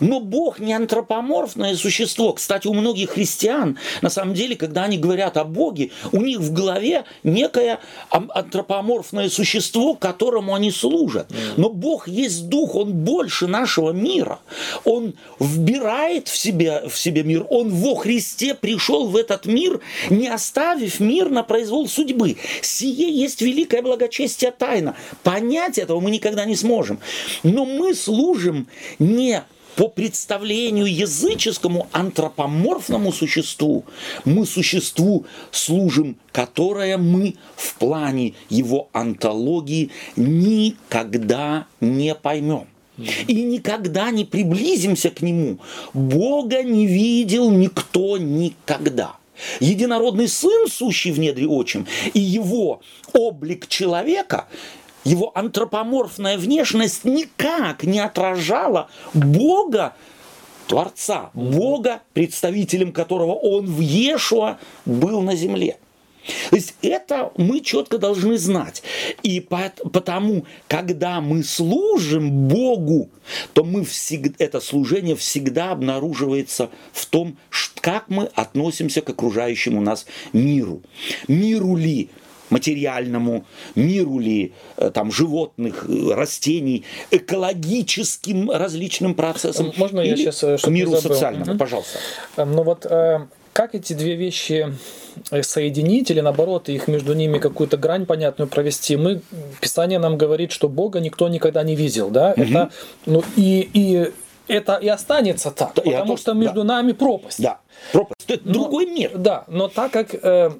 [0.00, 2.34] Но Бог не антропоморфное существо.
[2.34, 6.52] Кстати, у многих христиан, на самом деле, когда они говорят о Боге, у них в
[6.52, 7.78] голове некое
[8.10, 11.28] антропоморфное существо, которому они служат.
[11.56, 14.09] Но Бог есть Дух, Он больше нашего мира.
[14.84, 17.46] Он вбирает в себя, в себе мир.
[17.48, 22.36] Он во Христе пришел в этот мир, не оставив мир на произвол судьбы.
[22.62, 24.96] Сие есть великое благочестие тайна.
[25.22, 26.98] Понять этого мы никогда не сможем.
[27.42, 28.68] Но мы служим
[28.98, 29.44] не
[29.76, 33.84] по представлению языческому антропоморфному существу,
[34.24, 42.66] мы существу служим, которое мы в плане его антологии никогда не поймем.
[43.26, 45.58] И никогда не приблизимся к нему.
[45.92, 49.16] Бога не видел никто никогда.
[49.60, 52.80] Единородный сын, сущий в недре отчим, и его
[53.12, 54.46] облик человека,
[55.04, 59.94] его антропоморфная внешность никак не отражала Бога,
[60.66, 65.78] Творца, Бога, представителем которого он в Ешуа был на земле.
[66.50, 68.82] То есть это мы четко должны знать.
[69.22, 73.08] И по- потому, когда мы служим Богу,
[73.52, 77.36] то мы всегда, это служение всегда обнаруживается в том,
[77.80, 80.82] как мы относимся к окружающему нас миру.
[81.28, 82.10] Миру ли
[82.50, 83.44] материальному,
[83.76, 89.72] миру ли э, там животных, э, растений, экологическим различным процессам.
[89.76, 91.14] Можно я щас, э, к миру забыл?
[91.14, 91.58] социальному, Мгм.
[91.58, 91.98] пожалуйста.
[92.36, 92.86] Ну вот
[93.52, 94.74] как эти две вещи
[95.42, 98.96] соединить или наоборот их между ними какую-то грань понятную провести?
[98.96, 99.20] Мы
[99.60, 102.32] Писание нам говорит, что Бога никто никогда не видел, да?
[102.36, 102.70] Это
[103.06, 104.10] ну и и
[104.48, 106.74] это и останется так, Да, потому тоже- что между да.
[106.74, 107.40] нами пропасть.
[107.42, 107.60] Да,
[107.92, 108.24] пропасть.
[108.28, 109.12] Это Но- другой мир.
[109.16, 110.50] Да, но так как э,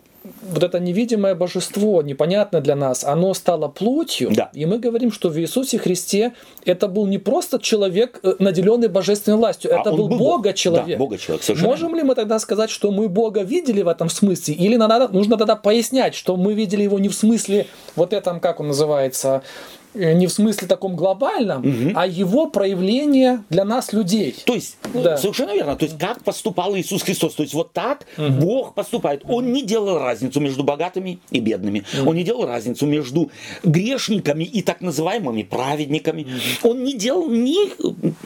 [0.42, 4.50] вот это невидимое божество, непонятное для нас, оно стало плотью, Да.
[4.54, 6.32] и мы говорим, что в Иисусе Христе
[6.64, 10.18] это был не просто человек, э, наделенный божественной властью, А это был был Бог.
[10.18, 10.86] Бога-человек.
[10.86, 14.54] Да, Бога-человек, совершенно Можем ли мы тогда сказать, что мы Бога видели в этом смысле?
[14.54, 17.66] Или надо, нужно тогда пояснять, что мы видели его не в смысле
[17.96, 19.42] вот этом, как он называется,
[19.94, 24.34] не в смысле таком глобальном, а его проявление для нас, людей.
[24.44, 25.16] То есть, Да.
[25.16, 25.76] совершенно верно.
[25.76, 27.34] То есть, как поступал Иисус Христос.
[27.34, 29.22] То есть, вот так Бог поступает.
[29.28, 31.84] Он не делал разницу между богатыми и бедными.
[32.06, 33.30] Он не делал разницу между
[33.64, 36.26] грешниками и так называемыми праведниками.
[36.62, 37.70] Он не делал, ни,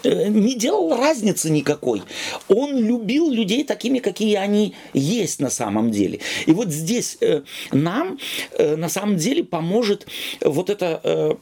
[0.07, 2.03] э, не делал разницы никакой.
[2.49, 6.21] Он любил людей такими, какие они есть на самом деле.
[6.47, 7.43] И вот здесь э,
[7.73, 8.19] нам
[8.59, 10.07] э, на самом деле поможет
[10.41, 11.35] вот это э,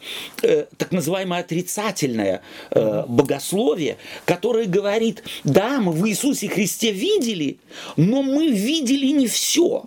[0.43, 7.59] э, так называемое отрицательное э, богословие, которое говорит, да, мы в Иисусе Христе видели,
[7.97, 9.85] но мы видели не все.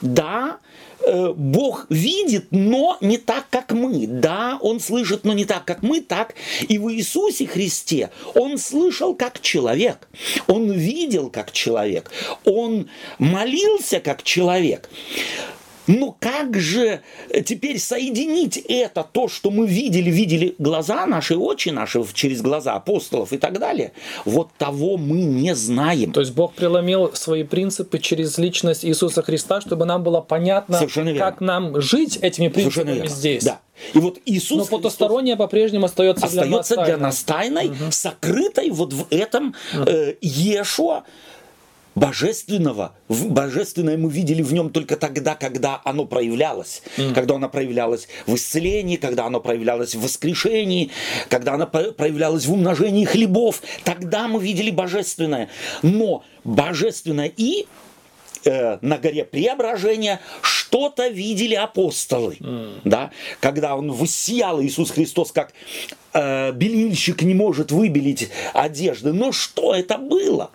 [0.00, 0.58] Да,
[1.00, 4.06] э, Бог видит, но не так, как мы.
[4.06, 6.34] Да, Он слышит, но не так, как мы, так.
[6.68, 10.08] И в Иисусе Христе Он слышал как человек.
[10.46, 12.10] Он видел как человек.
[12.44, 14.88] Он молился как человек.
[15.86, 21.68] Но как же э, теперь соединить это, то, что мы видели, видели глаза наши, очи
[21.68, 23.92] наши через глаза апостолов и так далее,
[24.24, 26.12] вот того мы не знаем.
[26.12, 30.80] То есть Бог преломил свои принципы через личность Иисуса Христа, чтобы нам было понятно,
[31.18, 33.44] как нам жить этими принципами здесь.
[33.44, 33.60] Да.
[33.92, 37.00] И вот Иисус Но потустороннее по-прежнему остается, для нас остается для тайной.
[37.00, 41.04] нас тайной, сокрытой вот в этом э, Иешуа,
[41.94, 46.82] божественного, божественное мы видели в нем только тогда, когда оно проявлялось,
[47.14, 50.90] когда оно проявлялось в исцелении, когда оно проявлялось в воскрешении,
[51.28, 55.48] когда оно проявлялось в умножении хлебов, тогда мы видели божественное.
[55.82, 57.66] Но божественное и
[58.44, 62.36] э, на горе преображения что-то видели апостолы.
[62.84, 63.10] Да?
[63.40, 65.52] Когда он воссиял Иисус Христос, как
[66.12, 69.12] э, белильщик не может выбелить одежды.
[69.12, 70.50] Но что это было?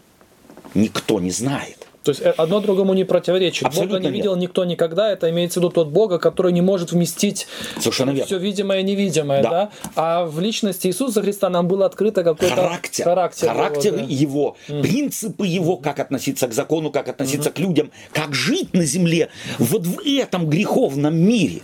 [0.74, 1.86] Никто не знает.
[2.02, 3.66] То есть э, одно другому не противоречит.
[3.66, 4.42] Абсолютно Бога не видел верно.
[4.42, 5.12] никто никогда.
[5.12, 7.46] Это имеется в виду тот Бога, который не может вместить
[7.78, 8.26] Совершенно верно.
[8.26, 9.44] все видимое и невидимое.
[9.44, 9.50] Да.
[9.50, 9.72] Да.
[9.96, 13.48] А в личности Иисуса Христа нам было открыто какой-то характер, характер.
[13.50, 14.06] его, характер да.
[14.08, 19.28] его, принципы его, как относиться к закону, как относиться к людям, как жить на земле
[19.60, 21.62] вот в этом греховном мире.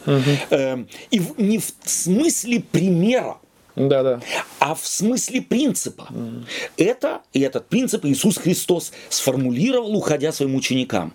[0.49, 3.37] Эм, и в- не в смысле примера,
[3.75, 4.21] Да, да.
[4.59, 6.07] а в смысле принципа.
[6.77, 11.13] Это и этот принцип Иисус Христос сформулировал, уходя своим ученикам.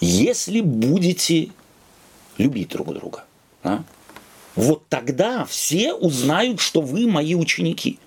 [0.00, 1.48] Если будете
[2.36, 3.24] любить друг друга,
[3.62, 3.82] а,
[4.56, 7.98] вот тогда все узнают, что вы мои ученики.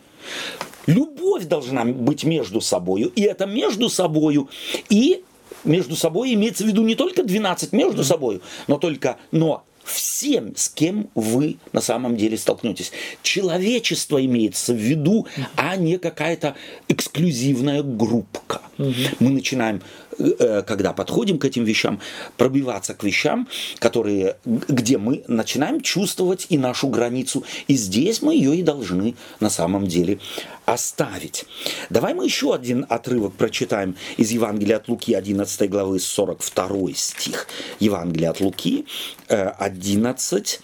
[0.86, 4.50] Любовь должна быть между собою, и это между собою
[4.90, 5.24] и
[5.64, 10.70] между собой имеется в виду не только 12 между собой, но только, но всем, с
[10.70, 12.92] кем вы на самом деле столкнетесь.
[13.22, 16.56] Человечество имеется в виду, а не какая-то
[16.88, 18.62] эксклюзивная группка.
[18.78, 19.82] Мы начинаем,
[20.18, 22.00] когда подходим к этим вещам,
[22.38, 23.48] пробиваться к вещам,
[23.80, 27.44] которые, где мы начинаем чувствовать и нашу границу.
[27.68, 30.20] И здесь мы ее и должны на самом деле
[30.66, 31.46] оставить.
[31.90, 37.48] Давай мы еще один отрывок прочитаем из Евангелия от Луки, 11 главы, 42 стих.
[37.80, 38.86] Евангелие от Луки,
[39.30, 40.60] э, 11,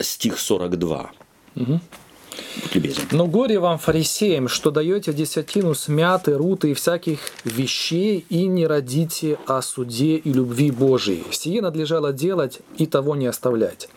[0.00, 1.12] стих 42.
[2.62, 3.02] Будь любезен.
[3.12, 9.38] Но горе вам, фарисеям, что даете десятину смяты, руты и всяких вещей, и не родите
[9.46, 11.24] о суде и любви Божией.
[11.30, 13.88] Сие надлежало делать и того не оставлять.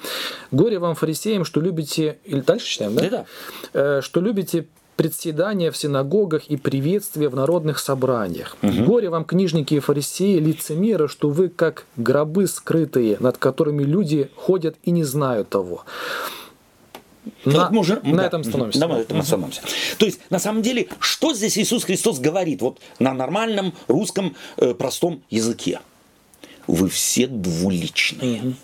[0.52, 2.18] Горе вам, фарисеям, что любите...
[2.26, 3.02] Или дальше читаем, да?
[3.02, 3.26] Да-да.
[3.74, 8.56] Э, Что любите председания в синагогах и приветствия в народных собраниях.
[8.62, 14.76] Горе вам, книжники и фарисеи, лицемеры, что вы как гробы скрытые, над которыми люди ходят
[14.84, 15.84] и не знают того.
[17.46, 18.80] Ну, На, вот мы уже- на да, этом становимся.
[18.80, 19.62] да, на этом остановимся.
[19.98, 24.74] То есть, на самом деле, что здесь Иисус Христос говорит вот на нормальном русском э,
[24.74, 25.80] простом языке?
[26.68, 28.56] Вы все двуличные.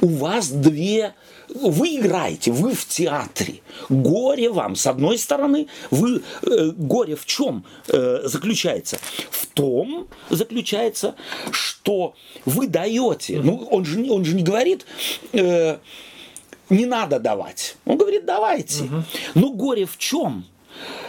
[0.00, 1.14] У вас две...
[1.48, 3.60] Вы играете, вы в театре.
[3.88, 4.76] Горе вам.
[4.76, 6.22] С одной стороны, вы...
[6.42, 8.98] э, горе в чем э, заключается?
[9.30, 11.16] В том заключается,
[11.50, 13.40] что вы даете.
[13.42, 14.86] Ну, он же, он же не говорит...
[15.32, 15.78] э,
[16.70, 17.76] не надо давать.
[17.84, 18.88] Он говорит, давайте.
[19.34, 20.44] Но горе в чем?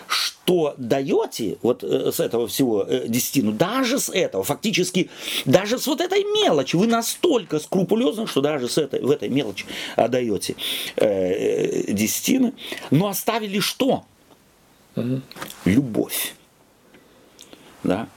[0.07, 5.09] Что даете вот э, с этого всего э, десятину, даже с этого, фактически,
[5.45, 9.65] даже с вот этой мелочи, вы настолько скрупулезны, что даже с этой, в этой мелочи
[9.95, 10.55] отдаете
[10.97, 12.53] э, э, десятины,
[12.89, 14.03] но оставили что?
[15.63, 16.33] Любовь.
[17.83, 18.09] Да?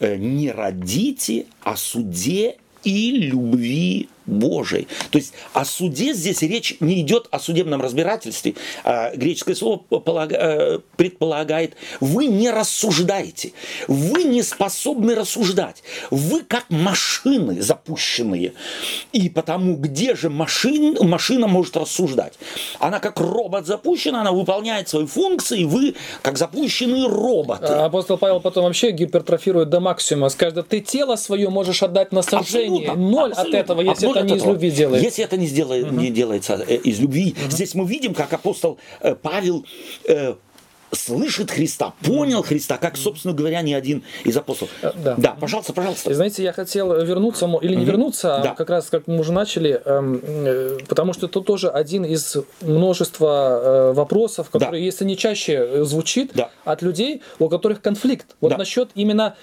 [0.00, 4.88] не родите о суде и любви Божией.
[5.10, 8.54] То есть о суде здесь речь не идет о судебном разбирательстве.
[8.84, 13.52] А греческое слово э, предполагает, вы не рассуждаете,
[13.88, 18.54] вы не способны рассуждать, вы как машины запущенные.
[19.12, 22.34] И потому где же машин, машина может рассуждать?
[22.78, 27.66] Она как робот запущена, она выполняет свои функции, вы как запущенные роботы.
[27.66, 30.28] А апостол Павел потом вообще гипертрофирует до максимума.
[30.28, 32.88] Скажет, ты тело свое можешь отдать на сожжение.
[32.88, 33.58] Абсолютно, Ноль абсолютно.
[33.58, 35.04] от этого, если это не из любви делается.
[35.04, 35.96] Если это не, сделает, угу.
[35.96, 37.50] не делается э, из любви, угу.
[37.50, 39.64] здесь мы видим, как апостол э, Павел
[40.06, 40.34] э,
[40.94, 44.70] слышит Христа, понял Христа, как, собственно говоря, ни один из апостолов.
[44.82, 46.10] Э, да, да пожалуйста, пожалуйста.
[46.10, 48.54] И знаете, я хотел вернуться, или не вернуться, а да.
[48.54, 53.60] как раз, как мы уже начали, эм, э, потому что это тоже один из множества
[53.62, 54.84] э, вопросов, которые, да.
[54.84, 56.50] если не чаще, звучит да.
[56.64, 58.36] от людей, у которых конфликт.
[58.40, 58.58] Вот да.
[58.58, 59.36] насчет именно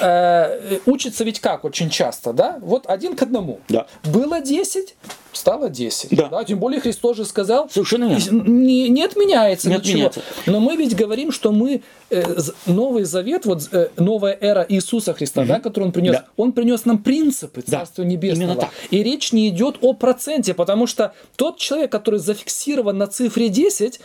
[0.00, 2.58] э, учится ведь как очень часто, да?
[2.60, 3.60] Вот один к одному.
[3.68, 3.86] Да.
[4.04, 4.96] Было 10,
[5.32, 6.16] стало 10.
[6.16, 6.28] Да.
[6.28, 6.44] Да?
[6.44, 10.06] Тем более Христос же сказал, Совершенно Не, не отменяется не ничего.
[10.06, 10.20] Отменяется.
[10.46, 12.22] Но мы ведь говорим, что мы э,
[12.66, 15.48] Новый Завет, вот э, новая эра Иисуса Христа, угу.
[15.48, 16.26] да, который Он принес, да.
[16.36, 18.10] Он принес нам принципы Царства да.
[18.10, 18.70] Небесного.
[18.90, 24.00] И речь не идет о проценте, потому что тот человек, который зафиксирован на цифре 10,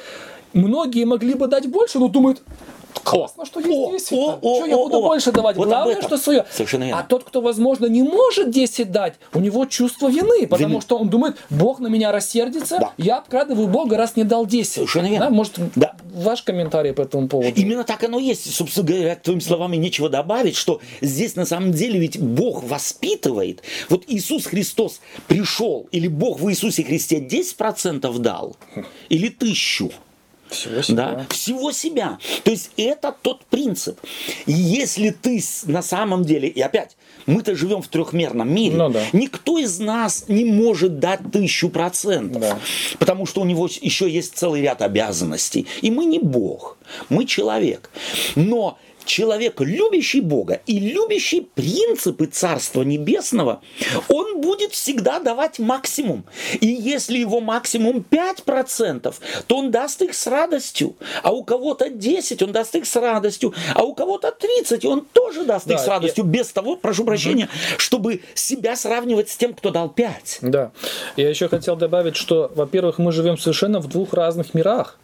[0.53, 2.41] многие могли бы дать больше, но думают,
[3.03, 4.11] Классно, что есть 10.
[4.13, 5.55] О, о, что я буду больше давать?
[5.55, 6.45] Вот Главное, что свое.
[6.51, 6.99] Совершенно верно.
[6.99, 10.81] А тот, кто, возможно, не может 10 дать, у него чувство вины, потому вины.
[10.81, 12.91] что он думает, Бог на меня рассердится, да.
[12.97, 14.71] я обкрадываю Бога, раз не дал 10.
[14.71, 15.25] Совершенно верно.
[15.27, 15.29] Да?
[15.31, 15.95] Может, да.
[16.13, 17.51] ваш комментарий по этому поводу?
[17.55, 18.53] Именно так оно есть.
[18.53, 23.61] Собственно говоря, твоими словами нечего добавить, что здесь на самом деле ведь Бог воспитывает.
[23.89, 28.55] Вот Иисус Христос пришел, или Бог в Иисусе Христе 10% дал,
[29.09, 29.91] или тысячу.
[30.51, 30.95] Всего себя.
[30.95, 32.19] Да, всего себя.
[32.43, 33.99] То есть это тот принцип.
[34.45, 39.01] И если ты на самом деле, и опять, мы-то живем в трехмерном мире, ну, да.
[39.13, 42.59] никто из нас не может дать тысячу процентов, да.
[42.99, 45.67] потому что у него еще есть целый ряд обязанностей.
[45.81, 46.77] И мы не Бог,
[47.09, 47.89] мы человек.
[48.35, 48.77] Но
[49.11, 53.61] человек, любящий Бога и любящий принципы Царства Небесного,
[54.07, 56.23] он будет всегда давать максимум.
[56.61, 59.13] И если его максимум 5%,
[59.47, 60.95] то он даст их с радостью.
[61.23, 63.53] А у кого-то 10, он даст их с радостью.
[63.75, 66.23] А у кого-то 30, он тоже даст да, их с радостью.
[66.23, 66.31] Я...
[66.31, 67.79] Без того, прошу прощения, угу.
[67.79, 70.39] чтобы себя сравнивать с тем, кто дал 5.
[70.41, 70.71] Да.
[71.17, 74.97] Я еще хотел добавить, что, во-первых, мы живем совершенно в двух разных мирах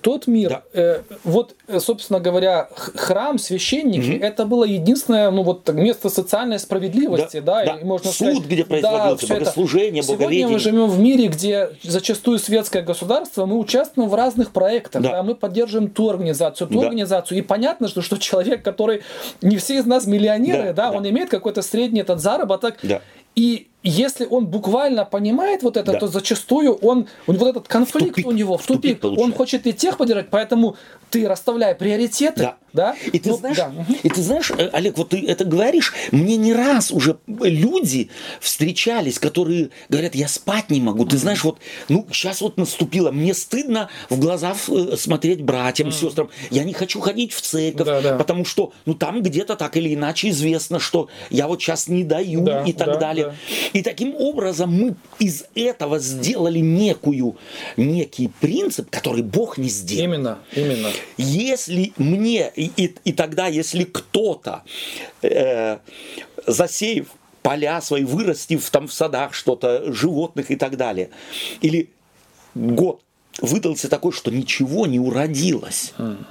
[0.00, 0.62] тот мир, да.
[0.72, 4.24] э, вот, э, собственно говоря, храм, священники, угу.
[4.24, 7.80] это было единственное, ну вот место социальной справедливости, да, да, да.
[7.80, 12.38] И, можно суд, сказать, где производился да, богослужение, Сегодня мы живем в мире, где зачастую
[12.38, 15.12] светское государство, мы участвуем в разных проектах, да.
[15.12, 16.86] Да, мы поддерживаем ту организацию, ту да.
[16.86, 19.02] организацию, и понятно, что, что человек, который
[19.40, 20.96] не все из нас миллионеры, да, да, да.
[20.98, 23.00] он имеет какой-то средний этот заработок, да.
[23.34, 25.98] и если он буквально понимает вот это, да.
[25.98, 29.32] то зачастую он, у него вот этот конфликт тупик, у него в тупик, тупик он
[29.32, 30.76] хочет и тех поддержать, поэтому
[31.10, 32.56] ты расставляй приоритеты, да.
[32.72, 32.96] да?
[33.12, 33.72] И ты ну, знаешь, да.
[34.02, 38.10] и ты знаешь, э, Олег, вот ты это говоришь, мне не раз уже люди
[38.40, 41.04] встречались, которые говорят, я спать не могу.
[41.04, 41.58] Ты знаешь, вот,
[41.88, 45.92] ну сейчас вот наступило, мне стыдно в глаза э, смотреть братьям, mm.
[45.92, 48.16] сестрам, я не хочу ходить в церковь, да, да.
[48.16, 52.40] потому что, ну там где-то так или иначе известно, что я вот сейчас не даю
[52.42, 53.24] да, и так да, далее.
[53.26, 53.71] Да.
[53.72, 57.36] И таким образом мы из этого сделали некую,
[57.76, 60.04] некий принцип, который Бог не сделал.
[60.04, 60.90] Именно, именно.
[61.16, 64.62] Если мне, и, и, и тогда, если кто-то,
[65.22, 65.78] э,
[66.46, 67.06] засеяв
[67.42, 71.10] поля свои, вырастив там в садах что-то, животных и так далее,
[71.60, 71.90] или
[72.54, 73.00] год
[73.40, 75.94] выдался такой, что ничего не уродилось.
[75.98, 76.24] Mm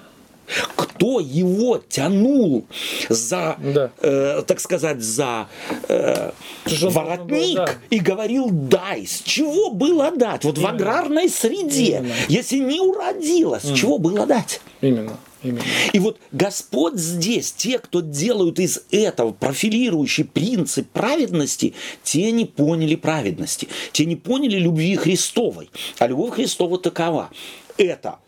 [0.75, 2.65] кто его тянул
[3.09, 3.91] за, да.
[4.01, 5.47] э, так сказать, за
[5.87, 6.31] э,
[6.65, 7.73] воротник было, да.
[7.89, 10.43] и говорил дай, с чего было дать?
[10.43, 10.71] Вот Именно.
[10.71, 12.13] в аграрной среде, Именно.
[12.27, 14.61] если не уродилось, с чего было дать?
[14.81, 15.17] Именно.
[15.43, 15.63] Именно.
[15.91, 21.73] И вот Господь здесь, те, кто делают из этого профилирующий принцип праведности,
[22.03, 25.71] те не поняли праведности, те не поняли любви Христовой.
[25.97, 27.31] А любовь Христова такова.
[27.77, 28.19] Это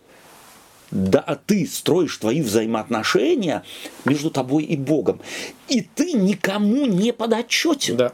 [0.94, 3.64] да а ты строишь твои взаимоотношения
[4.06, 5.20] между тобой и Богом.
[5.68, 7.98] И ты никому не подотчетен.
[7.98, 8.14] Да.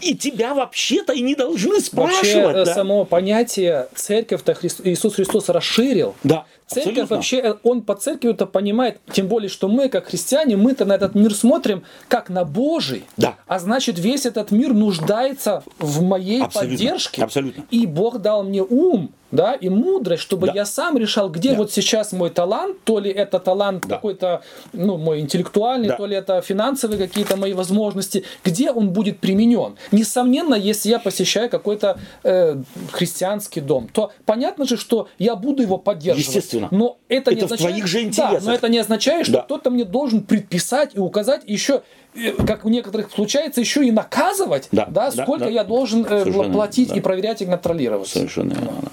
[0.00, 2.44] И тебя вообще-то и не должны спрашивать.
[2.44, 2.74] Вообще, да?
[2.74, 4.80] само понятие церковь-то Христ...
[4.84, 6.14] Иисус Христос расширил.
[6.22, 7.16] Да Церковь Абсолютно.
[7.16, 10.92] вообще, э, он по церкви это понимает, тем более, что мы, как христиане, мы-то на
[10.94, 13.04] этот мир смотрим как на Божий.
[13.16, 13.36] Да.
[13.46, 16.76] А значит, весь этот мир нуждается в моей Абсолютно.
[16.76, 17.22] поддержке.
[17.24, 17.64] Абсолютно.
[17.70, 20.52] И Бог дал мне ум, да, и мудрость, чтобы Да.
[20.54, 21.56] я сам решал, где Да.
[21.56, 23.96] вот сейчас мой талант, то ли это талант Да.
[23.96, 24.42] какой-то,
[24.72, 25.96] ну, мой интеллектуальный, Да.
[25.96, 29.76] то ли это финансовые какие-то мои возможности, где он будет применен.
[29.92, 32.56] Несомненно, если я посещаю какой-то э,
[32.92, 36.26] христианский дом, то понятно же, что я буду его поддерживать.
[36.26, 36.57] Естественно.
[36.70, 38.42] Но это, не Это в означает, твоих же Да, интересах.
[38.44, 39.42] но это не означает, что Да.
[39.42, 41.82] кто-то мне должен предписать и указать еще,
[42.14, 45.50] э, как у некоторых случается, еще и наказывать, Да, да, да, сколько да.
[45.50, 47.04] я должен э, платить верно, и да.
[47.04, 48.08] проверять и контролировать.
[48.08, 48.68] Совершенно верно.
[48.68, 48.88] Эм,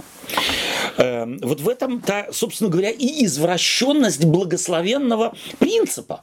[0.98, 6.22] Вот в этом-то, собственно говоря, и извращенность благословенного принципа,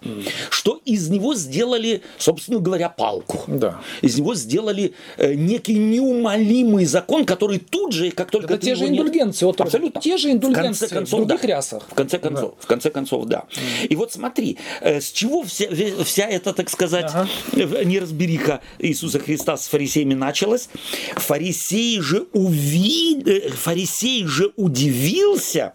[0.50, 3.42] что из него сделали, собственно говоря, палку.
[3.46, 3.80] Да.
[4.00, 8.86] Из него сделали э, некий неумолимый закон, который тут же, как только Это те же
[8.88, 10.00] индульгенции, вот Абсолютно.
[10.00, 11.48] те же В конце индульгенции концов, в других да.
[11.48, 11.82] рясах.
[11.88, 13.44] В конце концов, в конце концов, да.
[13.88, 15.66] И вот смотри, э, с чего вся,
[16.04, 17.28] вся эта, так сказать, Ага.
[17.52, 20.68] э, неразбериха Иисуса Христа с фарисеями началась.
[21.16, 23.22] Фарисей же уви...
[23.24, 25.74] э, фарисей же удивился,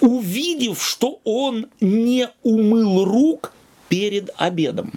[0.00, 3.52] увидев, что он не умыл рук
[3.88, 4.92] перед обедом.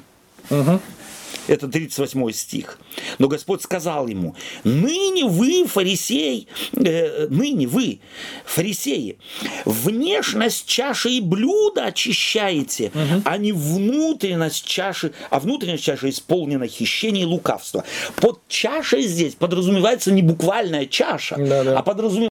[1.47, 2.80] Это 38 стих.
[3.20, 4.34] Но Господь сказал ему,
[4.64, 7.99] ныне вы, фарисей, э, ныне вы,
[8.45, 9.18] фарисеи,
[9.66, 12.91] внешность чаши и блюда очищаете,
[13.26, 17.84] а не внутренность чаши, а внутренность чаши исполнена хищения и лукавства.
[18.16, 21.78] Под чашей здесь подразумевается не буквальная чаша, Да-да.
[21.78, 22.30] а подразумевается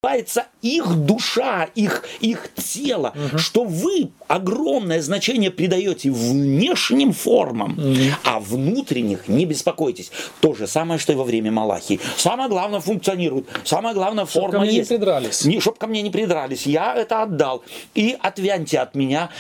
[0.63, 7.79] их душа, их, их тело, что вы огромное значение придаете внешним формам,
[8.25, 10.11] а внутренних не беспокойтесь.
[10.41, 12.01] То же самое, что и во время Малахии.
[12.17, 14.89] Самое главное функционирует, самое главное Чтоб форма ко мне не есть.
[14.89, 15.45] придрались.
[15.45, 16.67] Не, чтоб ко мне не придрались.
[16.67, 17.63] Я это отдал.
[17.95, 19.31] И отвяньте от меня.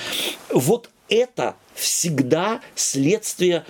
[0.51, 3.65] Вот это всегда следствие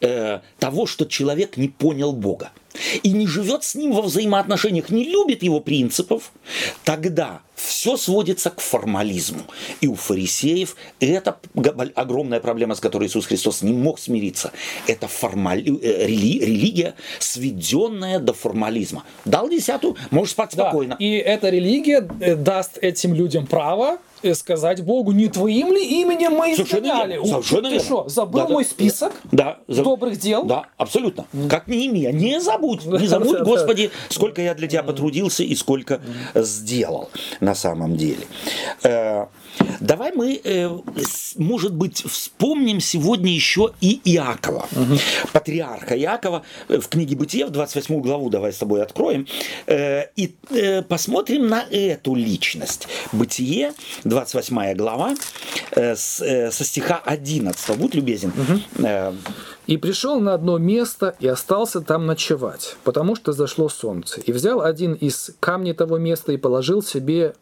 [0.00, 2.52] э, того, что человек не понял Бога.
[3.02, 6.32] И не живет с ним во взаимоотношениях, не любит его принципов,
[6.84, 9.40] тогда все сводится к формализму.
[9.80, 11.38] И у фарисеев это
[11.94, 14.52] огромная проблема, с которой Иисус Христос не мог смириться.
[14.86, 15.64] Это формаль...
[15.66, 19.04] э, рели- религия, сведенная до формализма.
[19.24, 20.96] Дал десятую, можешь спать Да, спокойно.
[20.98, 26.32] И эта религия э, даст этим людям право э, сказать Богу, не твоим ли именем
[26.32, 27.12] мы Совершенно изгоняли?
[27.14, 27.84] верно, совершенно Ты верно.
[27.84, 28.52] что, забыл Да, да.
[28.52, 30.44] мой список Да, за- добрых дел?
[30.44, 31.26] Да, абсолютно.
[31.48, 32.12] Как не имя.
[32.12, 33.40] Не забудь, не забудь.
[33.44, 36.00] Господи, сколько я для тебя потрудился и сколько
[36.34, 37.08] сделал
[37.46, 38.26] на самом деле.
[38.82, 39.26] Э,
[39.80, 40.68] Давай мы, э,
[41.36, 44.68] может быть, вспомним сегодня еще и Иакова,
[45.32, 46.42] патриарха Иакова.
[46.68, 49.26] Э, В книге «Бытие» в 28 главу давай с тобой откроем
[50.16, 50.34] и
[50.88, 52.88] посмотрим на эту личность.
[53.12, 53.72] «Бытие»,
[54.04, 55.14] 28 глава,
[55.74, 57.76] со стиха 11.
[57.78, 58.32] Будь любезен.
[58.78, 59.12] Э,
[59.66, 64.20] И пришел на одно место и остался там ночевать, потому что зашло солнце.
[64.20, 67.34] И взял один из камней того места и положил себе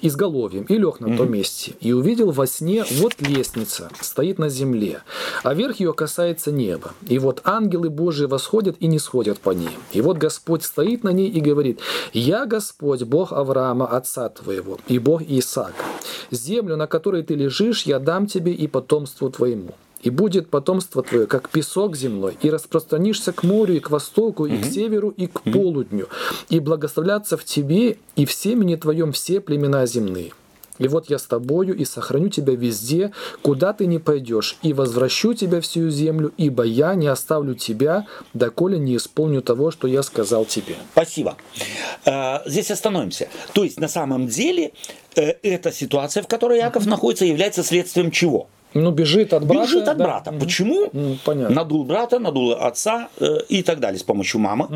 [0.00, 1.74] изголовьем и лег на том месте.
[1.80, 5.02] И увидел во сне, вот лестница стоит на земле,
[5.42, 6.92] а верх ее касается неба.
[7.08, 9.76] И вот ангелы Божии восходят и не сходят по ней.
[9.92, 11.80] И вот Господь стоит на ней и говорит,
[12.12, 15.84] «Я Господь, Бог Авраама, отца твоего, и Бог Исаака.
[16.30, 19.74] Землю, на которой ты лежишь, я дам тебе и потомству твоему.
[20.04, 24.58] И будет потомство твое, как песок земной, и распространишься к морю, и к востоку, и
[24.58, 26.08] к северу, и к полудню,
[26.50, 30.32] и благословлятся в тебе и в семени твоем все племена земные.
[30.78, 35.32] И вот я с тобою и сохраню тебя везде, куда ты не пойдешь, и возвращу
[35.32, 40.02] тебя в сию землю, ибо я не оставлю тебя, доколе не исполню того, что я
[40.02, 40.74] сказал тебе.
[40.92, 41.36] Спасибо.
[42.04, 43.28] Э, Здесь остановимся.
[43.52, 44.72] То есть, на самом деле,
[45.14, 48.48] э, эта ситуация, в которой Яков находится, является следствием чего?
[48.74, 49.62] Ну, бежит от брата.
[49.62, 50.04] Бежит от да.
[50.04, 50.30] брата.
[50.32, 50.40] Мгм.
[50.40, 50.90] Почему?
[50.92, 51.54] Ну, понятно.
[51.54, 54.68] Надул брата, надул отца э, и так далее с помощью мамы.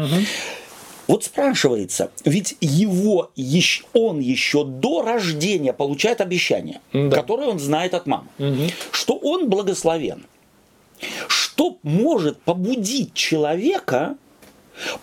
[1.08, 7.16] Вот спрашивается, ведь его, ещ- он еще до рождения получает обещание, Да.
[7.16, 8.28] которое он знает от мамы,
[8.92, 10.26] что он благословен.
[11.26, 14.16] Что может побудить человека,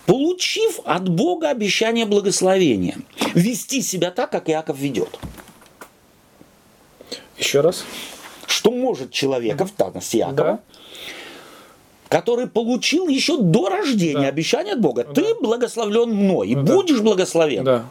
[0.06, 2.98] получив от Бога обещание благословения,
[3.34, 5.18] вести себя так, как Иаков ведет?
[7.38, 7.84] Еще раз.
[8.48, 10.60] Что может человека, в данности Иакова, Да.
[12.10, 14.28] который получил еще до рождения Да.
[14.28, 15.04] обещание от Бога.
[15.04, 16.62] Ты благословлен мной и Да.
[16.62, 17.64] будешь благословен.
[17.64, 17.86] Да.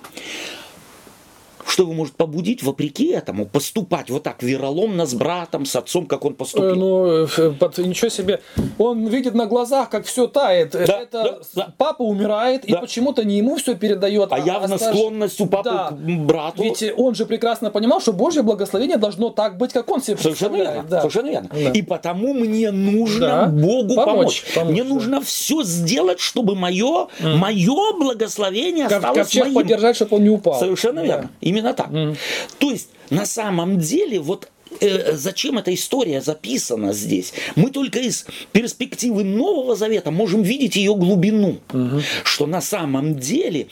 [1.75, 6.25] Что его может побудить, вопреки этому, поступать вот так вероломно с братом, с отцом, как
[6.25, 6.71] он поступил?
[6.71, 8.41] Э, ну, э, под, ничего себе.
[8.79, 10.71] Он видит на глазах, как все тает.
[10.71, 12.79] Да, Это да, папа умирает, да.
[12.79, 14.33] и почему-то не ему все передает.
[14.33, 14.97] А, а явно старш...
[14.97, 15.89] склонность у папы да.
[15.91, 16.63] к брату.
[16.63, 20.55] Ведь он же прекрасно понимал, что Божье благословение должно так быть, как он себе Совершенно
[20.55, 20.85] верно.
[20.89, 21.01] Да.
[21.01, 21.49] Совершенно верно.
[21.53, 21.71] Да.
[21.73, 23.47] И потому мне нужно да.
[23.47, 24.07] Богу помочь.
[24.07, 24.45] помочь.
[24.55, 24.89] помочь мне да.
[24.91, 27.35] нужно все сделать, чтобы мое, mm.
[27.35, 29.55] мое благословение как, осталось как моим.
[29.55, 30.61] поддержать, чтобы он не упал.
[30.61, 31.07] Совершенно да.
[31.07, 31.31] верно.
[31.41, 31.91] Именно так.
[31.91, 32.17] Mm.
[32.59, 34.49] То есть, на самом деле, вот
[34.81, 37.33] э, зачем эта история записана здесь?
[37.57, 42.01] Мы только из перспективы Нового Завета можем видеть ее глубину, угу.
[42.25, 43.69] что на самом деле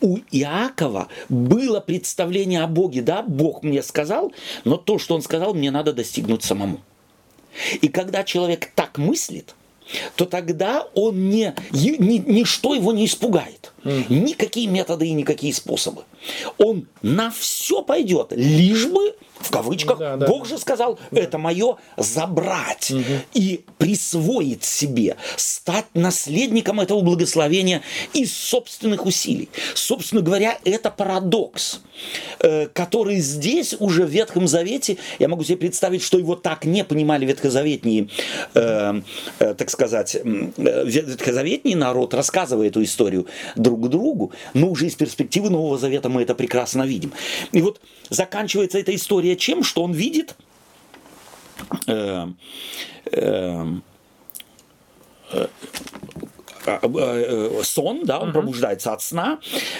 [0.00, 3.02] у Иакова было представление о Боге.
[3.02, 4.32] Да, Бог мне сказал,
[4.64, 6.80] но то, что он сказал, мне надо достигнуть самому.
[7.80, 9.54] И когда человек так мыслит,
[10.16, 13.71] то тогда он не, ни, ничто его не испугает.
[13.84, 16.02] Никакие методы и никакие способы.
[16.58, 20.26] Он на все пойдет, лишь бы в кавычках, да, да.
[20.26, 23.02] Бог же сказал, это мое забрать угу.
[23.34, 29.48] и присвоить себе, стать наследником этого благословения из собственных усилий.
[29.74, 31.80] Собственно говоря, это парадокс,
[32.40, 36.84] э, который здесь уже в Ветхом Завете, я могу себе представить, что его так не
[36.84, 38.08] понимали ветхозаветние,
[38.54, 39.00] э,
[39.38, 43.26] э, так сказать, ветхозаветний народ, рассказывая эту историю
[43.56, 47.12] друг другу, но уже из перспективы Нового Завета мы это прекрасно видим.
[47.52, 49.62] И вот заканчивается эта история чем?
[49.62, 50.36] Что он видит
[51.86, 52.28] э,
[53.12, 53.66] э,
[55.32, 55.46] э,
[57.64, 58.32] сон, да, он uh-huh.
[58.32, 59.38] пробуждается от сна,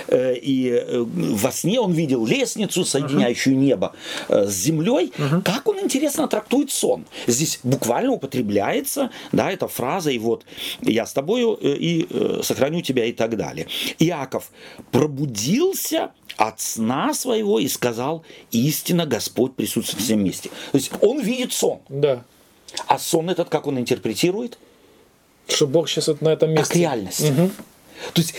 [0.08, 3.60] э, и э, во сне он видел лестницу, соединяющую uh-huh.
[3.60, 3.94] небо
[4.28, 5.12] с землей.
[5.16, 5.42] Uh-huh.
[5.42, 7.06] Как он интересно трактует сон?
[7.26, 10.44] Здесь буквально употребляется, да, эта фраза, и вот
[10.80, 12.06] я с тобою и
[12.42, 13.66] сохраню тебя и так далее.
[13.98, 14.50] Иаков
[14.90, 20.50] пробудился от сна своего и сказал, истинно Господь присутствует в всем месте.
[20.72, 21.80] То есть он видит сон.
[21.88, 22.24] Да.
[22.86, 24.58] А сон этот, как он интерпретирует?
[25.54, 26.68] Что Бог сейчас вот на этом месте.
[26.68, 27.30] Как реальность.
[27.30, 27.50] Угу.
[28.14, 28.34] То есть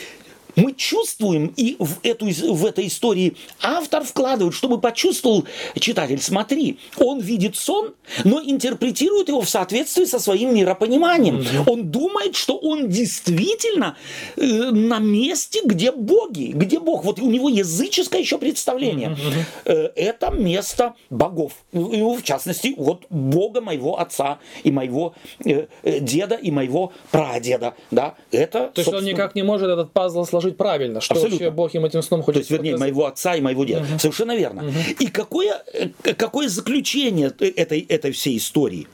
[0.55, 5.45] мы чувствуем, и в, эту, в этой истории автор вкладывает, чтобы почувствовал
[5.79, 7.93] читатель, смотри, он видит сон,
[8.23, 11.37] но интерпретирует его в соответствии со своим миропониманием.
[11.37, 11.71] Mm-hmm.
[11.71, 13.97] Он думает, что он действительно
[14.35, 17.03] э, на месте, где боги, где Бог.
[17.03, 19.09] Вот у него языческое еще представление.
[19.09, 19.61] Mm-hmm.
[19.65, 21.53] Э, это место богов.
[21.71, 25.13] И, в частности, вот Бога моего отца и моего
[25.45, 27.75] э, э деда и моего прадеда.
[27.91, 28.15] Да?
[28.31, 31.45] Это, То есть он никак не может этот пазл сложить сложить правильно, что Абсолютно.
[31.45, 32.93] вообще Бог им этим сном хочет То есть, вернее, показать.
[32.93, 33.81] моего отца и моего деда.
[33.81, 33.99] Угу.
[33.99, 34.67] Совершенно верно.
[34.67, 34.73] Угу.
[34.99, 38.87] И какое, э, какое заключение этой, этой всей истории?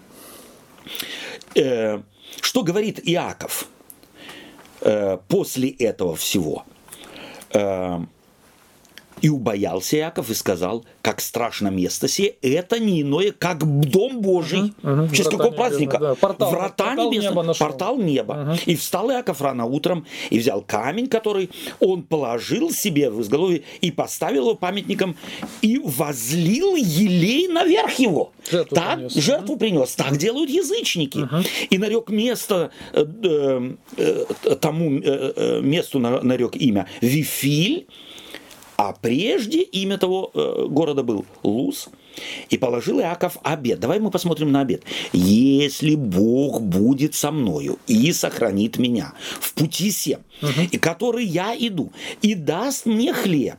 [1.55, 2.01] Э,
[2.41, 3.67] что говорит Иаков
[4.81, 6.63] э, после этого всего?
[7.53, 7.99] Э,
[9.21, 14.73] и убоялся Иаков и сказал, как страшно место сие, это не иное, как дом Божий.
[14.83, 15.01] Угу, угу.
[15.03, 15.97] В честь какого праздника?
[15.97, 16.15] Да.
[16.15, 18.33] Портал, Врата портал неба портал неба.
[18.33, 18.59] Угу.
[18.65, 21.49] И встал Иаков рано утром и взял камень, который
[21.79, 25.15] он положил себе в изголовье и поставил его памятником
[25.61, 28.31] и возлил елей наверх его.
[28.49, 29.13] Жертву так принес.
[29.13, 29.95] жертву принес.
[29.95, 31.19] Так делают язычники.
[31.19, 31.35] Угу.
[31.69, 37.87] И нарек место э, э, э, тому э, э месту нарек имя Вифиль
[38.79, 41.89] а прежде имя того э, города был Луз.
[42.49, 43.79] И положил Иаков обед.
[43.81, 44.83] Давай мы посмотрим на обед.
[45.11, 50.61] Если Бог будет со мною и сохранит меня в пути сем, угу.
[50.71, 53.57] и который я иду, и даст мне хлеб,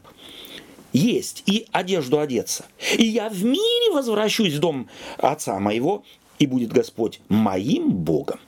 [0.94, 2.64] есть и одежду одеться.
[2.96, 6.02] И я в мире возвращусь в дом отца моего,
[6.38, 8.40] и будет Господь моим Богом,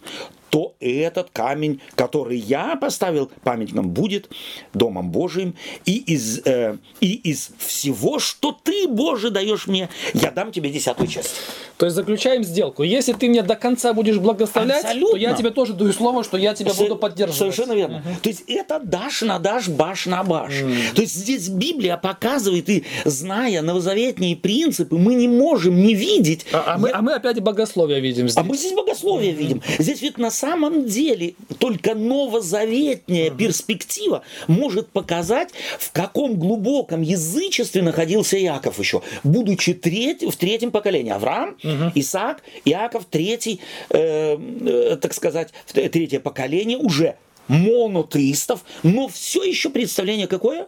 [0.53, 4.29] то этот камень, который я поставил памятником, будет
[4.75, 5.55] Домом Божиим.
[5.87, 11.09] И из, э, и из всего, что ты, Боже, даешь мне, я дам тебе десятую
[11.09, 11.37] часть.
[11.79, 12.83] То есть заключаем сделку.
[12.83, 15.13] Если ты мне до конца будешь благословлять, Абсолютно.
[15.13, 17.39] то я тебе тоже даю слово, что я тебя С- буду поддерживать.
[17.39, 17.97] Совершенно верно.
[17.97, 18.17] Угу.
[18.23, 20.63] То есть это дашь на дашь, баш на баш.
[20.63, 20.71] Угу.
[20.97, 26.45] То есть здесь Библия показывает, и зная новозаветные принципы, мы не можем не видеть.
[26.53, 26.79] А, а, я...
[26.79, 28.37] мы, а мы опять богословие видим здесь.
[28.37, 29.41] А мы здесь богословие угу.
[29.41, 29.63] видим.
[29.79, 33.39] Здесь ведь на самом деле только новозаветная угу.
[33.39, 41.13] перспектива может показать, в каком глубоком язычестве находился Яков еще, будучи треть, в третьем поколении.
[41.13, 41.93] Авраам, угу.
[41.95, 47.17] Исаак, Иаков, третий, э, э, так сказать, третье поколение уже
[47.49, 50.67] монотеистов, но все еще представление какое?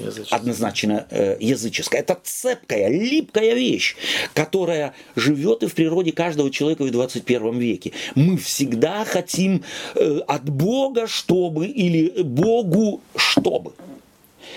[0.00, 0.38] Языческое.
[0.38, 2.00] Однозначно э, языческое.
[2.00, 3.96] Это цепкая, липкая вещь,
[4.34, 7.92] которая живет и в природе каждого человека в 21 веке.
[8.14, 13.72] Мы всегда хотим э, от Бога, чтобы, или Богу, чтобы.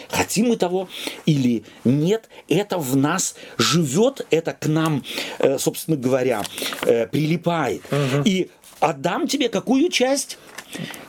[0.10, 0.90] хотим мы того
[1.26, 5.04] или нет, это в нас живет, это к нам,
[5.40, 6.44] э, собственно говоря,
[6.84, 7.82] э, прилипает.
[7.92, 8.24] Угу.
[8.26, 10.38] И отдам тебе какую часть?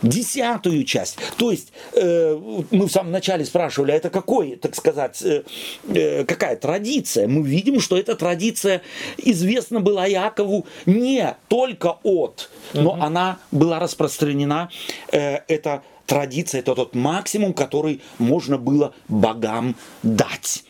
[0.03, 1.19] Десятую часть.
[1.37, 2.39] То есть э,
[2.71, 5.43] мы в самом начале спрашивали, а это какой, так сказать, э,
[5.89, 7.29] э, какая традиция?
[7.29, 8.83] Мы видим, что эта традиция
[9.17, 13.03] известна была Якову не только от, но угу.
[13.03, 14.71] она была распространена.
[15.13, 20.65] Э, это традиция, это тот максимум, который можно было богам дать.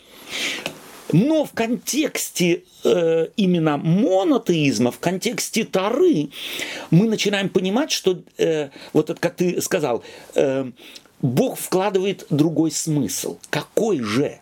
[1.12, 6.30] Но в контексте э, именно монотеизма, в контексте Тары,
[6.90, 10.02] мы начинаем понимать, что, э, вот это, как ты сказал,
[10.34, 10.70] э,
[11.20, 13.38] Бог вкладывает другой смысл.
[13.50, 14.40] Какой же?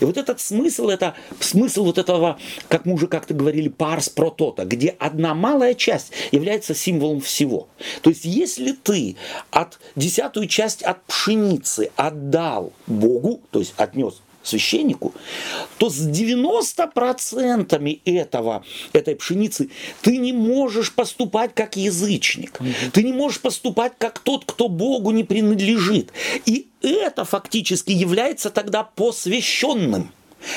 [0.00, 2.38] И вот этот смысл, это смысл вот этого,
[2.68, 7.68] как мы уже как-то говорили, парс протота, где одна малая часть является символом всего.
[8.02, 9.16] То есть, если ты
[9.50, 15.14] от десятую часть от пшеницы отдал Богу, то есть отнес священнику,
[15.78, 19.70] то с 90% этого, этой пшеницы
[20.02, 22.58] ты не можешь поступать как язычник.
[22.92, 26.10] Ты не можешь поступать как тот, кто Богу не принадлежит.
[26.46, 30.12] И это фактически является тогда посвященным.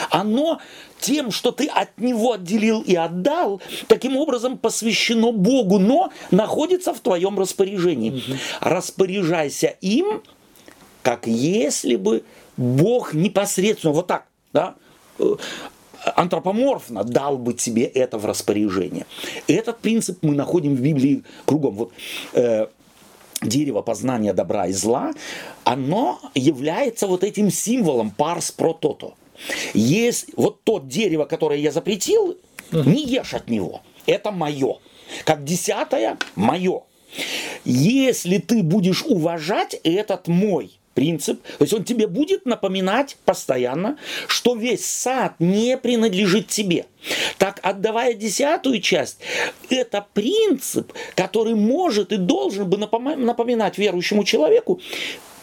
[0.10, 0.60] Оно
[1.00, 7.00] тем, что ты от него отделил и отдал, таким образом посвящено Богу, но находится в
[7.00, 8.12] твоем распоряжении.
[8.12, 8.38] Угу.
[8.62, 10.22] Распоряжайся им,
[11.02, 12.24] как если бы
[12.58, 14.76] Бог непосредственно вот так, да,
[15.18, 15.36] э,
[16.16, 19.06] антропоморфно дал бы тебе это в распоряжение.
[19.48, 21.76] Этот принцип мы находим в Библии кругом.
[21.76, 21.92] Вот,
[22.34, 22.68] э,
[23.42, 25.12] дерево познания добра и зла,
[25.64, 29.14] оно является вот этим символом парс протото.
[29.74, 32.38] Есть вот то дерево, которое я запретил,
[32.72, 33.82] не ешь от него.
[34.06, 34.78] Это мое.
[35.26, 36.84] Как десятое, мое.
[37.66, 41.42] Если ты будешь уважать этот мой принцип.
[41.44, 46.86] То есть он тебе будет напоминать постоянно, что весь сад не принадлежит тебе.
[47.38, 49.20] Так, отдавая десятую часть,
[49.70, 54.80] это принцип, который может и должен бы напоминать верующему человеку,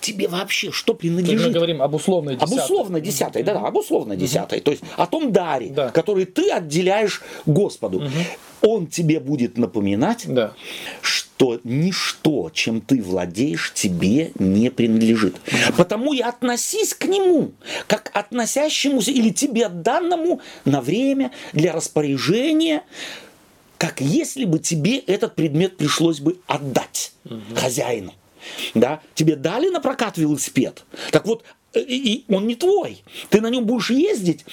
[0.01, 1.49] тебе вообще что принадлежит?
[1.49, 2.59] Мы говорим об условной десятой.
[2.59, 4.61] Об условной десятой, да-да, об условной десятой.
[4.61, 5.91] То есть о том даре, да.
[5.91, 7.99] который ты отделяешь Господу.
[7.99, 8.09] Угу.
[8.61, 10.53] Он тебе будет напоминать, да.
[11.01, 15.37] что ничто, чем ты владеешь, тебе не принадлежит.
[15.77, 17.53] Потому и относись к нему,
[17.87, 22.83] как относящемуся или тебе данному на время для распоряжения,
[23.79, 27.41] как если бы тебе этот предмет пришлось бы отдать угу.
[27.55, 28.13] хозяину
[28.75, 31.45] да, тебе дали на прокат велосипед, так вот,
[31.75, 33.03] э, и он не твой.
[33.31, 34.45] Ты на нем будешь ездить.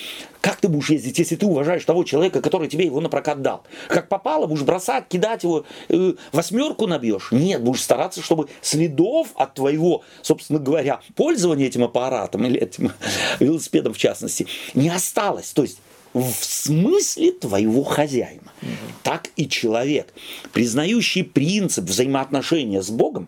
[0.42, 3.64] Как ты будешь ездить, если ты уважаешь того человека, который тебе его на прокат дал?
[3.88, 7.30] Как попало, будешь бросать, кидать его, э, восьмерку набьешь?
[7.32, 12.92] Нет, будешь стараться, чтобы следов от твоего, собственно говоря, пользования этим аппаратом или этим
[13.40, 15.52] велосипедом в частности не осталось.
[15.52, 15.80] То есть
[16.16, 18.54] в смысле твоего хозяина.
[18.62, 18.70] Угу.
[19.04, 20.14] Так и человек,
[20.54, 23.28] признающий принцип взаимоотношения с Богом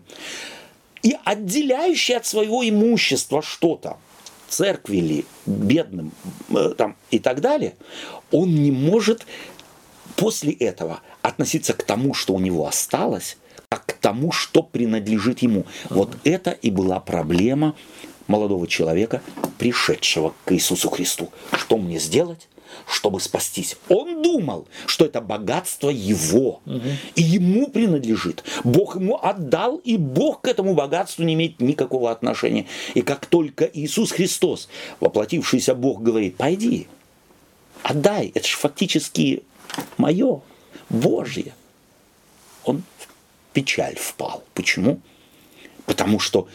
[1.08, 3.96] и отделяющий от своего имущества что-то,
[4.46, 6.12] церкви ли, бедным
[6.50, 7.76] э, там, и так далее,
[8.30, 9.24] он не может
[10.16, 13.38] после этого относиться к тому, что у него осталось,
[13.70, 15.64] как к тому, что принадлежит ему.
[15.88, 17.74] Вот это и была проблема
[18.26, 19.22] молодого человека,
[19.56, 21.30] пришедшего к Иисусу Христу.
[21.52, 22.48] Что мне сделать?
[22.86, 23.76] Чтобы спастись.
[23.88, 26.80] Он думал, что это богатство его, угу.
[27.14, 28.44] и ему принадлежит.
[28.64, 32.66] Бог ему отдал, и Бог к этому богатству не имеет никакого отношения.
[32.94, 34.68] И как только Иисус Христос,
[35.00, 36.88] воплотившийся Бог, говорит, пойди,
[37.82, 39.42] отдай, это же фактически
[39.96, 40.40] мое,
[40.88, 41.54] Божье,
[42.64, 44.44] он в печаль впал.
[44.54, 45.00] Почему?
[45.86, 46.48] Потому что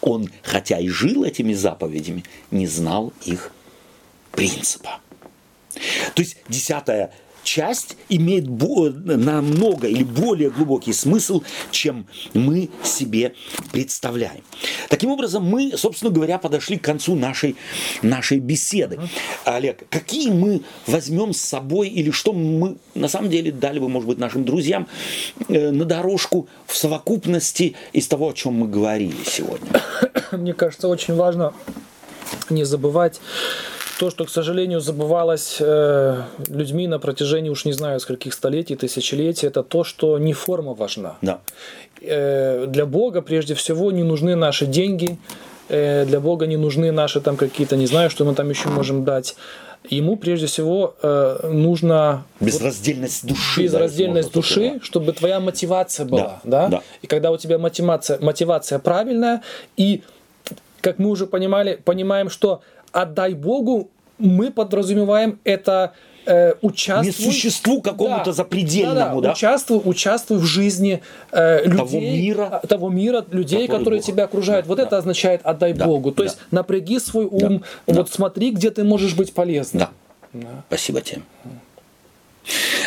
[0.00, 3.52] он, хотя и жил этими заповедями, не знал их
[4.32, 5.00] принципа.
[6.14, 7.12] То есть десятая
[7.46, 13.34] часть имеет намного или более глубокий смысл, чем мы себе
[13.72, 14.42] представляем.
[14.88, 17.56] Таким образом, мы, собственно говоря, подошли к концу нашей,
[18.02, 18.98] нашей беседы.
[19.44, 24.08] Олег, какие мы возьмем с собой или что мы на самом деле дали бы, может
[24.08, 24.88] быть, нашим друзьям
[25.48, 29.68] э, на дорожку в совокупности из того, о чем мы говорили сегодня?
[30.32, 31.54] Мне кажется, очень важно
[32.50, 33.20] не забывать
[33.98, 39.48] то, что, к сожалению, забывалось э, людьми на протяжении уж не знаю скольких столетий, тысячелетий,
[39.48, 41.16] это то, что не форма важна.
[41.22, 41.40] Да.
[42.02, 45.18] Э, для Бога прежде всего не нужны наши деньги,
[45.68, 49.04] э, для Бога не нужны наши там какие-то, не знаю, что мы там еще можем
[49.04, 49.36] дать.
[49.88, 56.40] Ему прежде всего э, нужно безраздельность души, безраздельность да, души, только, чтобы твоя мотивация была,
[56.44, 56.68] да, да?
[56.68, 56.82] да.
[57.02, 59.42] И когда у тебя мотивация мотивация правильная
[59.76, 60.02] и
[60.80, 62.62] как мы уже понимали, понимаем, что
[62.96, 65.92] отдай Богу, мы подразумеваем это
[66.24, 67.06] э, участвуй...
[67.06, 69.28] Не существу какому-то да, запредельному, да?
[69.28, 69.32] да?
[69.32, 74.06] Участвуй, участвуй в жизни э, людей, того мира, а, того мира людей, которые Бог.
[74.06, 74.66] тебя окружают.
[74.66, 74.84] Вот да.
[74.84, 75.84] это означает отдай да.
[75.84, 76.10] Богу.
[76.10, 76.24] То да.
[76.24, 77.94] есть напряги свой ум, да.
[77.94, 78.12] вот да.
[78.12, 79.80] смотри, где ты можешь быть полезным.
[79.80, 79.90] Да.
[80.32, 80.64] да.
[80.68, 81.20] Спасибо тебе.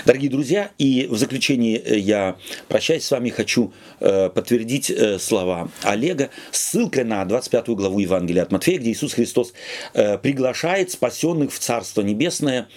[0.06, 2.38] Дорогие друзья, и в заключении э, я
[2.68, 6.30] прощаюсь с вами, хочу э, подтвердить э, слова Олега.
[6.52, 9.54] Ссылкой на 25 главу Евангелия от Матфея, где Иисус Христос
[9.94, 12.68] приглашает спасенных в Царство Небесное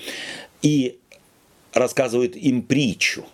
[0.63, 0.99] и
[1.73, 3.25] рассказывает им притчу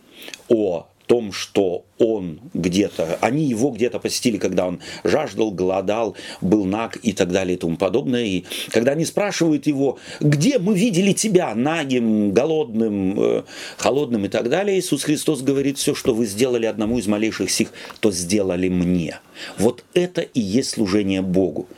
[0.49, 6.99] о том, что он где-то, они его где-то посетили, когда он жаждал, голодал, был наг
[7.03, 8.25] и так далее и тому подобное.
[8.25, 13.43] И когда они спрашивают его, где мы видели тебя, нагим, голодным, э,
[13.79, 17.73] холодным и так далее, Иисус Христос говорит, все, что вы сделали одному из малейших сих,
[18.01, 19.19] то сделали мне.
[19.59, 21.69] Вот это и есть служение Богу.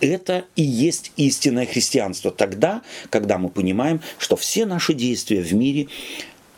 [0.00, 2.32] Это и есть истинное христианство.
[2.32, 5.86] Тогда, когда мы понимаем, что все наши действия в мире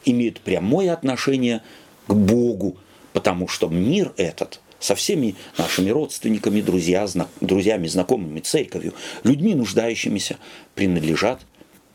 [0.04, 1.62] имеют прямое отношение к
[2.06, 2.76] к Богу,
[3.12, 10.36] потому что мир этот со всеми нашими родственниками, друзья, зна, друзьями, знакомыми, церковью, людьми, нуждающимися,
[10.74, 11.40] принадлежат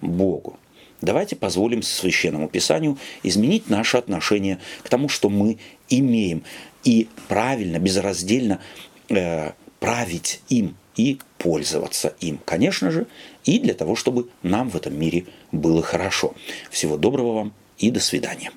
[0.01, 0.57] Богу.
[1.01, 6.43] Давайте позволим Священному Писанию изменить наше отношение к тому, что мы имеем,
[6.83, 8.61] и правильно, безраздельно
[9.09, 12.39] э, править им и пользоваться им.
[12.43, 13.05] Конечно же,
[13.43, 16.33] и для того, чтобы нам в этом мире было хорошо.
[16.71, 18.51] Всего доброго вам и до свидания.